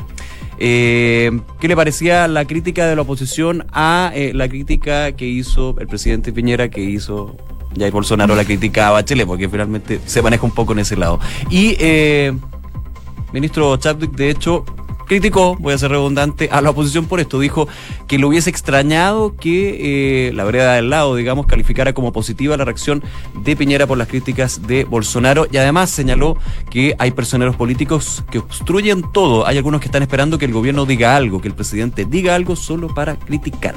eh, 0.57 1.31
¿Qué 1.59 1.67
le 1.67 1.75
parecía 1.75 2.27
la 2.27 2.45
crítica 2.45 2.85
de 2.85 2.95
la 2.95 3.01
oposición 3.01 3.65
a 3.73 4.11
eh, 4.15 4.33
la 4.33 4.47
crítica 4.47 5.11
que 5.11 5.25
hizo 5.25 5.75
el 5.79 5.87
presidente 5.87 6.31
Piñera, 6.31 6.69
que 6.69 6.81
hizo 6.81 7.35
Jair 7.77 7.91
Bolsonaro, 7.91 8.35
la 8.35 8.45
crítica 8.45 8.87
a 8.87 8.91
Bachelet, 8.91 9.27
porque 9.27 9.49
finalmente 9.49 9.99
se 10.05 10.21
maneja 10.21 10.45
un 10.45 10.53
poco 10.53 10.73
en 10.73 10.79
ese 10.79 10.95
lado? 10.95 11.19
Y 11.49 11.75
eh, 11.79 12.33
ministro 13.33 13.75
Chadwick, 13.77 14.11
de 14.11 14.29
hecho, 14.29 14.65
criticó, 15.05 15.55
voy 15.59 15.73
a 15.73 15.77
ser 15.77 15.91
redundante, 15.91 16.49
a 16.51 16.61
la 16.61 16.71
oposición 16.71 17.05
por 17.05 17.19
esto. 17.19 17.39
Dijo 17.39 17.67
que 18.07 18.17
le 18.17 18.25
hubiese 18.25 18.49
extrañado 18.49 19.35
que 19.35 20.27
eh, 20.29 20.33
la 20.33 20.43
vereda 20.43 20.73
del 20.73 20.89
lado, 20.89 21.15
digamos, 21.15 21.45
calificara 21.45 21.93
como 21.93 22.11
positiva 22.11 22.57
la 22.57 22.65
reacción 22.65 23.03
de 23.43 23.55
Piñera 23.55 23.87
por 23.87 23.97
las 23.97 24.07
críticas 24.07 24.67
de 24.67 24.83
Bolsonaro 24.83 25.47
y 25.51 25.57
además 25.57 25.89
señaló 25.89 26.37
que 26.69 26.95
hay 26.99 27.11
personeros 27.11 27.55
políticos 27.55 28.23
que 28.31 28.39
obstruyen 28.39 29.03
todo. 29.11 29.45
Hay 29.45 29.57
algunos 29.57 29.81
que 29.81 29.87
están 29.87 30.01
esperando 30.01 30.37
que 30.37 30.45
el 30.45 30.53
gobierno 30.53 30.85
diga 30.85 31.15
algo, 31.15 31.41
que 31.41 31.47
el 31.47 31.53
presidente 31.53 32.05
diga 32.05 32.35
algo 32.35 32.55
solo 32.55 32.93
para 32.93 33.15
criticar. 33.15 33.75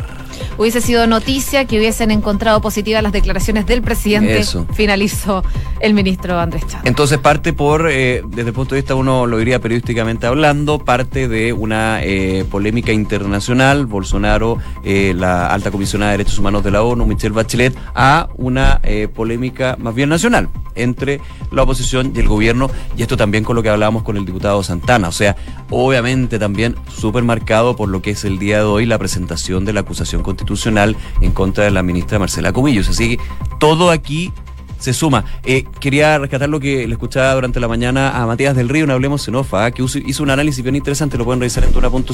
Hubiese 0.56 0.80
sido 0.80 1.06
noticia 1.06 1.64
que 1.66 1.78
hubiesen 1.78 2.10
encontrado 2.10 2.60
positivas 2.60 3.02
las 3.02 3.12
declaraciones 3.12 3.66
del 3.66 3.82
presidente. 3.82 4.38
Eso. 4.38 4.66
Finalizó 4.72 5.42
el 5.80 5.94
ministro 5.94 6.38
Andrés 6.38 6.66
Chávez. 6.66 6.86
Entonces 6.86 7.18
parte 7.18 7.52
por, 7.52 7.88
eh, 7.90 8.22
desde 8.26 8.48
el 8.48 8.54
punto 8.54 8.74
de 8.74 8.80
vista, 8.80 8.94
uno 8.94 9.26
lo 9.26 9.38
diría 9.38 9.60
periodísticamente 9.60 10.26
hablando, 10.26 10.78
parte 10.78 11.17
de 11.26 11.52
una 11.52 12.04
eh, 12.04 12.44
polémica 12.48 12.92
internacional, 12.92 13.86
Bolsonaro, 13.86 14.58
eh, 14.84 15.14
la 15.16 15.48
alta 15.48 15.70
comisionada 15.70 16.12
de 16.12 16.18
derechos 16.18 16.38
humanos 16.38 16.62
de 16.62 16.70
la 16.70 16.82
ONU, 16.82 17.06
Michelle 17.06 17.34
Bachelet, 17.34 17.74
a 17.94 18.28
una 18.36 18.80
eh, 18.84 19.08
polémica 19.12 19.76
más 19.80 19.94
bien 19.94 20.10
nacional 20.10 20.48
entre 20.76 21.20
la 21.50 21.62
oposición 21.62 22.12
y 22.14 22.20
el 22.20 22.28
gobierno, 22.28 22.70
y 22.96 23.02
esto 23.02 23.16
también 23.16 23.42
con 23.42 23.56
lo 23.56 23.62
que 23.62 23.68
hablábamos 23.70 24.02
con 24.04 24.16
el 24.16 24.24
diputado 24.24 24.62
Santana, 24.62 25.08
o 25.08 25.12
sea, 25.12 25.34
obviamente 25.70 26.38
también 26.38 26.76
súper 26.88 27.24
marcado 27.24 27.74
por 27.74 27.88
lo 27.88 28.00
que 28.00 28.10
es 28.10 28.24
el 28.24 28.38
día 28.38 28.58
de 28.58 28.64
hoy 28.64 28.86
la 28.86 28.98
presentación 28.98 29.64
de 29.64 29.72
la 29.72 29.80
acusación 29.80 30.22
constitucional 30.22 30.96
en 31.20 31.32
contra 31.32 31.64
de 31.64 31.72
la 31.72 31.82
ministra 31.82 32.20
Marcela 32.20 32.52
Cubillos, 32.52 32.88
así 32.88 33.16
que 33.16 33.22
todo 33.58 33.90
aquí 33.90 34.32
se 34.78 34.92
suma. 34.92 35.24
Eh, 35.44 35.64
quería 35.80 36.18
rescatar 36.18 36.48
lo 36.48 36.60
que 36.60 36.86
le 36.86 36.92
escuchaba 36.92 37.34
durante 37.34 37.60
la 37.60 37.68
mañana 37.68 38.20
a 38.20 38.26
Matías 38.26 38.56
del 38.56 38.68
Río, 38.68 38.84
en 38.84 38.90
Hablemos 38.90 39.26
en 39.28 39.34
Ofa, 39.34 39.64
¿ah? 39.64 39.70
que 39.70 39.82
hizo 39.82 40.22
un 40.22 40.30
análisis 40.30 40.62
bien 40.62 40.76
interesante, 40.76 41.18
lo 41.18 41.24
pueden 41.24 41.40
revisar 41.40 41.64
en 41.64 41.72
tuna.cl, 41.72 42.06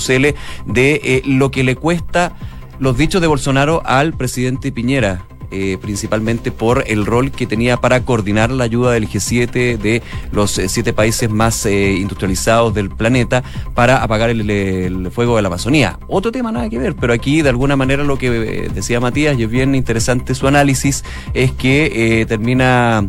de 0.67 1.01
eh, 1.05 1.23
lo 1.25 1.51
que 1.51 1.65
le 1.65 1.77
cuesta 1.77 2.35
los 2.79 2.97
dichos 2.97 3.21
de 3.21 3.27
Bolsonaro 3.27 3.83
al 3.85 4.15
presidente 4.15 4.73
Piñera. 4.73 5.27
Eh, 5.51 5.79
principalmente 5.81 6.51
por 6.51 6.85
el 6.87 7.07
rol 7.07 7.31
que 7.31 7.47
tenía 7.47 7.77
para 7.77 8.01
coordinar 8.05 8.51
la 8.51 8.65
ayuda 8.65 8.93
del 8.93 9.09
G7 9.09 9.79
de 9.79 10.03
los 10.33 10.59
eh, 10.59 10.69
siete 10.69 10.93
países 10.93 11.31
más 11.31 11.67
eh, 11.67 11.93
industrializados 11.93 12.75
del 12.75 12.91
planeta 12.91 13.43
para 13.75 14.03
apagar 14.03 14.31
el, 14.31 15.11
fuego 15.13 15.37
de 15.37 15.43
la 15.43 15.49
Amazonía. 15.49 15.99
Otro 16.09 16.33
tema 16.33 16.51
nada 16.53 16.69
que 16.69 16.79
ver, 16.79 16.95
pero 16.97 17.13
aquí 17.13 17.43
de 17.43 17.49
alguna 17.49 17.77
manera 17.77 18.05
lo 18.05 18.19
que 18.19 18.31
decía 18.75 19.01
Matías, 19.01 19.39
y 19.39 19.45
es 19.45 19.51
bien 19.51 19.75
interesante 19.75 20.35
su 20.35 20.47
análisis, 20.47 21.05
es 21.35 21.53
que 21.53 22.25
termina 22.29 23.07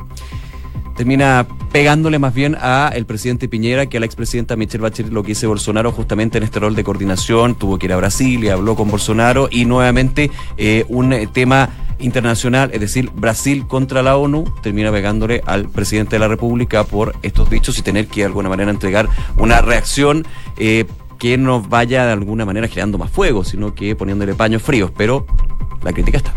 termina 0.96 1.46
pegándole 1.74 2.20
más 2.20 2.34
bien 2.34 2.56
a 2.60 2.90
el 2.96 3.06
presidente 3.06 3.50
Piñera 3.50 3.88
que 3.88 3.98
a 3.98 4.00
la 4.00 4.06
expresidenta 4.06 4.56
Michelle 4.56 4.82
Bachelet 4.82 5.12
lo 5.12 5.24
que 5.24 5.34
hizo 5.34 5.50
Bolsonaro 5.50 5.92
justamente 5.92 6.38
en 6.38 6.46
este 6.46 6.60
rol 6.60 6.74
de 6.74 6.86
coordinación, 6.86 7.56
tuvo 7.56 7.78
que 7.78 7.88
ir 7.88 7.94
a 7.94 7.98
Brasil 7.98 8.44
y 8.44 8.50
habló 8.50 8.76
con 8.76 8.90
Bolsonaro 8.90 9.50
y 9.52 9.66
nuevamente 9.66 10.32
un 10.88 11.14
tema 11.34 11.70
internacional, 12.00 12.70
es 12.74 12.80
decir, 12.80 13.10
Brasil 13.14 13.66
contra 13.68 14.02
la 14.04 14.18
ONU, 14.18 14.46
termina 14.62 14.92
pegándole 14.92 15.42
al 15.46 15.70
presidente 15.70 16.16
de 16.16 16.20
la 16.20 16.28
República 16.28 16.84
por 16.84 17.16
estos 17.22 17.50
dichos 17.50 17.78
y 17.78 17.82
tener 17.82 18.08
que 18.08 18.22
de 18.22 18.28
alguna 18.28 18.50
manera 18.50 18.72
entregar 18.72 19.08
una 19.38 19.62
reacción 19.62 20.26
eh, 20.58 20.86
que 21.20 21.38
no 21.38 21.62
vaya 21.62 22.06
de 22.06 22.12
alguna 22.12 22.46
manera 22.46 22.68
generando 22.68 22.98
más 22.98 23.12
fuego, 23.12 23.44
sino 23.44 23.74
que 23.74 23.96
poniéndole 23.96 24.34
paños 24.36 24.62
fríos, 24.62 24.92
pero 24.96 25.26
la 25.84 25.94
crítica 25.94 26.18
está. 26.18 26.34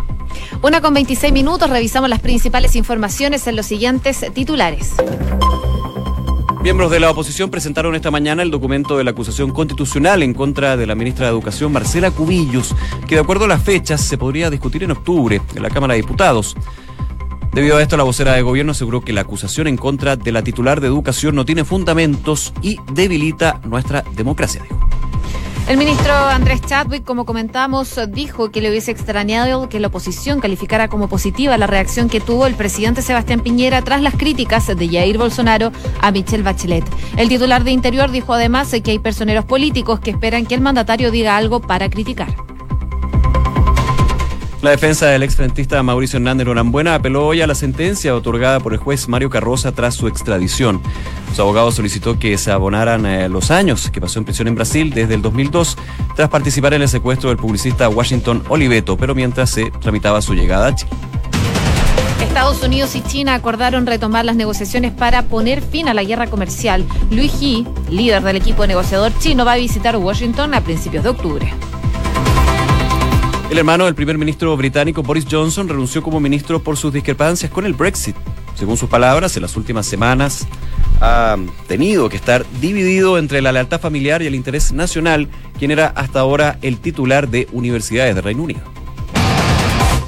Una 0.63 0.81
con 0.81 0.95
26 0.95 1.33
minutos, 1.33 1.69
revisamos 1.71 2.09
las 2.09 2.21
principales 2.21 2.77
informaciones 2.77 3.47
en 3.47 3.57
los 3.57 3.67
siguientes 3.67 4.25
titulares. 4.35 4.95
Miembros 6.63 6.91
de 6.91 6.99
la 6.99 7.11
oposición 7.11 7.51
presentaron 7.51 7.95
esta 7.95 8.11
mañana 8.11 8.43
el 8.43 8.51
documento 8.51 8.99
de 8.99 9.05
la 9.05 9.13
acusación 9.13 9.53
constitucional 9.53 10.25
en 10.25 10.35
contra 10.35 10.77
de 10.77 10.87
la 10.87 10.97
ministra 10.97 11.27
de 11.27 11.33
Educación, 11.33 11.73
Marcela 11.73 12.11
Cubillos, 12.11 12.75
que 13.07 13.15
de 13.15 13.21
acuerdo 13.21 13.45
a 13.45 13.49
las 13.49 13.63
fechas 13.63 14.01
se 14.01 14.19
podría 14.19 14.51
discutir 14.51 14.83
en 14.83 14.91
octubre 14.91 15.41
en 15.55 15.63
la 15.63 15.71
Cámara 15.71 15.95
de 15.95 16.01
Diputados. 16.01 16.57
Debido 17.53 17.77
a 17.77 17.83
esto, 17.83 17.97
la 17.97 18.03
vocera 18.03 18.35
de 18.35 18.43
gobierno 18.43 18.73
aseguró 18.73 19.03
que 19.03 19.13
la 19.13 19.21
acusación 19.21 19.69
en 19.69 19.77
contra 19.77 20.17
de 20.17 20.33
la 20.33 20.43
titular 20.43 20.81
de 20.81 20.89
educación 20.89 21.37
no 21.37 21.45
tiene 21.45 21.65
fundamentos 21.65 22.53
y 22.61 22.77
debilita 22.93 23.61
nuestra 23.65 24.03
democracia. 24.17 24.63
El 25.69 25.77
ministro 25.77 26.15
Andrés 26.15 26.63
Chadwick, 26.63 27.05
como 27.05 27.27
comentamos, 27.27 28.01
dijo 28.09 28.51
que 28.51 28.63
le 28.63 28.71
hubiese 28.71 28.91
extrañado 28.91 29.69
que 29.69 29.81
la 29.81 29.89
oposición 29.89 30.41
calificara 30.41 30.89
como 30.89 31.09
positiva 31.09 31.59
la 31.59 31.67
reacción 31.67 32.09
que 32.09 32.21
tuvo 32.21 32.47
el 32.47 32.55
presidente 32.55 33.03
Sebastián 33.03 33.41
Piñera 33.41 33.83
tras 33.83 34.01
las 34.01 34.15
críticas 34.15 34.67
de 34.67 34.89
Jair 34.89 35.19
Bolsonaro 35.19 35.71
a 36.01 36.11
Michelle 36.11 36.43
Bachelet. 36.43 36.87
El 37.19 37.29
titular 37.29 37.65
de 37.65 37.73
Interior 37.73 38.11
dijo 38.11 38.33
además 38.33 38.75
que 38.83 38.93
hay 38.93 38.99
personeros 38.99 39.45
políticos 39.45 40.01
que 40.01 40.11
esperan 40.11 40.47
que 40.47 40.55
el 40.55 40.63
mandatario 40.63 41.11
diga 41.11 41.37
algo 41.37 41.61
para 41.61 41.91
criticar. 41.91 42.35
La 44.61 44.71
defensa 44.71 45.07
del 45.07 45.23
exfrentista 45.23 45.81
Mauricio 45.85 46.17
Hernández 46.17 46.45
Norambuena 46.45 46.97
apeló 46.97 47.25
hoy 47.25 47.41
a 47.43 47.47
la 47.47 47.55
sentencia 47.55 48.17
otorgada 48.17 48.59
por 48.59 48.73
el 48.73 48.81
juez 48.81 49.09
Mario 49.09 49.31
Carroza 49.31 49.71
tras 49.71 49.95
su 49.95 50.09
extradición. 50.09 50.83
Su 51.33 51.43
abogado 51.43 51.71
solicitó 51.71 52.19
que 52.19 52.37
se 52.39 52.51
abonaran 52.51 53.07
eh, 53.07 53.29
los 53.29 53.53
años 53.53 53.89
que 53.89 54.01
pasó 54.01 54.19
en 54.19 54.25
prisión 54.25 54.49
en 54.49 54.57
Brasil 54.57 54.91
desde 54.91 55.15
el 55.15 55.23
2002 55.23 55.77
tras 56.17 56.29
participar 56.29 56.75
en 56.75 56.83
el 56.83 56.89
secuestro 56.89 57.29
del 57.29 57.39
publicista 57.39 57.89
Washington 57.89 58.43
Oliveto, 58.49 58.97
pero 58.97 59.15
mientras 59.15 59.51
se 59.51 59.71
tramitaba 59.71 60.21
su 60.21 60.35
llegada 60.35 60.67
a 60.67 60.75
Chile. 60.75 60.91
Estados 62.21 62.61
Unidos 62.63 62.97
y 62.97 63.01
China 63.03 63.35
acordaron 63.35 63.87
retomar 63.87 64.25
las 64.25 64.35
negociaciones 64.35 64.93
para 64.93 65.23
poner 65.23 65.63
fin 65.63 65.89
a 65.89 65.95
la 65.95 66.03
guerra 66.03 66.27
comercial. 66.27 66.85
Luis 67.13 67.33
He, 67.41 67.65
líder 67.91 68.25
del 68.25 68.37
equipo 68.37 68.67
negociador 68.67 69.13
chino, 69.21 69.45
va 69.45 69.53
a 69.53 69.57
visitar 69.57 69.97
Washington 69.97 70.55
a 70.55 70.61
principios 70.63 71.05
de 71.05 71.11
octubre. 71.11 71.55
El 73.51 73.57
hermano 73.57 73.87
del 73.87 73.95
primer 73.95 74.19
ministro 74.19 74.55
británico 74.59 75.03
Boris 75.03 75.25
Johnson 75.29 75.71
renunció 75.71 76.03
como 76.03 76.21
ministro 76.21 76.63
por 76.63 76.77
sus 76.77 76.93
discrepancias 76.93 77.51
con 77.51 77.65
el 77.65 77.73
Brexit. 77.73 78.15
Según 78.55 78.77
sus 78.77 78.91
palabras, 78.91 79.37
en 79.37 79.43
las 79.43 79.57
últimas 79.57 79.87
semanas 79.87 80.47
ha 81.01 81.39
tenido 81.67 82.11
que 82.11 82.17
estar 82.17 82.45
dividido 82.61 83.17
entre 83.17 83.41
la 83.41 83.51
lealtad 83.51 83.81
familiar 83.81 84.21
y 84.21 84.27
el 84.27 84.35
interés 84.35 84.73
nacional, 84.73 85.29
quien 85.59 85.71
era 85.71 85.87
hasta 85.87 86.21
ahora 86.21 86.59
el 86.61 86.79
titular 86.79 87.29
de 87.29 87.49
universidades 87.53 88.15
de 88.15 88.21
Reino 88.21 88.43
Unido. 88.43 88.78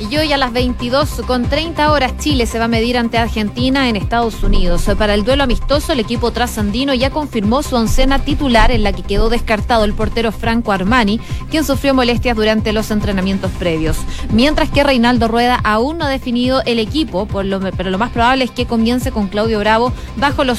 Y 0.09 0.17
hoy 0.17 0.33
a 0.33 0.39
las 0.39 0.53
22 0.55 1.23
con 1.27 1.45
30 1.45 1.93
horas 1.93 2.17
Chile 2.17 2.47
se 2.47 2.59
va 2.59 2.65
a 2.65 2.69
medir 2.69 2.97
ante 2.97 3.19
Argentina 3.19 3.89
en 3.89 3.97
Estados 3.97 4.43
Unidos. 4.43 4.87
Para 4.99 5.13
el 5.13 5.25
duelo 5.25 5.45
amistoso 5.45 5.93
el 5.93 6.01
equipo 6.01 6.31
trasandino 6.31 6.95
ya 6.95 7.11
confirmó 7.11 7.63
su 7.63 7.77
oncena 7.77 8.19
titular 8.19 8.71
en 8.71 8.83
la 8.83 8.93
que 8.93 9.03
quedó 9.03 9.29
descartado 9.29 9.85
el 9.85 9.93
portero 9.93 10.33
Franco 10.33 10.73
Armani, 10.73 11.21
quien 11.51 11.65
sufrió 11.65 11.93
molestias 11.93 12.35
durante 12.35 12.73
los 12.73 12.91
entrenamientos 12.91 13.51
previos. 13.53 13.99
Mientras 14.33 14.71
que 14.71 14.83
Reinaldo 14.83 15.29
Rueda 15.29 15.61
aún 15.63 15.99
no 15.99 16.07
ha 16.07 16.09
definido 16.09 16.63
el 16.65 16.79
equipo, 16.79 17.29
pero 17.29 17.91
lo 17.91 17.99
más 17.99 18.11
probable 18.11 18.45
es 18.45 18.51
que 18.51 18.67
comience 18.67 19.13
con 19.13 19.29
Claudio 19.29 19.59
Bravo 19.59 19.93
bajo 20.17 20.45
los 20.45 20.59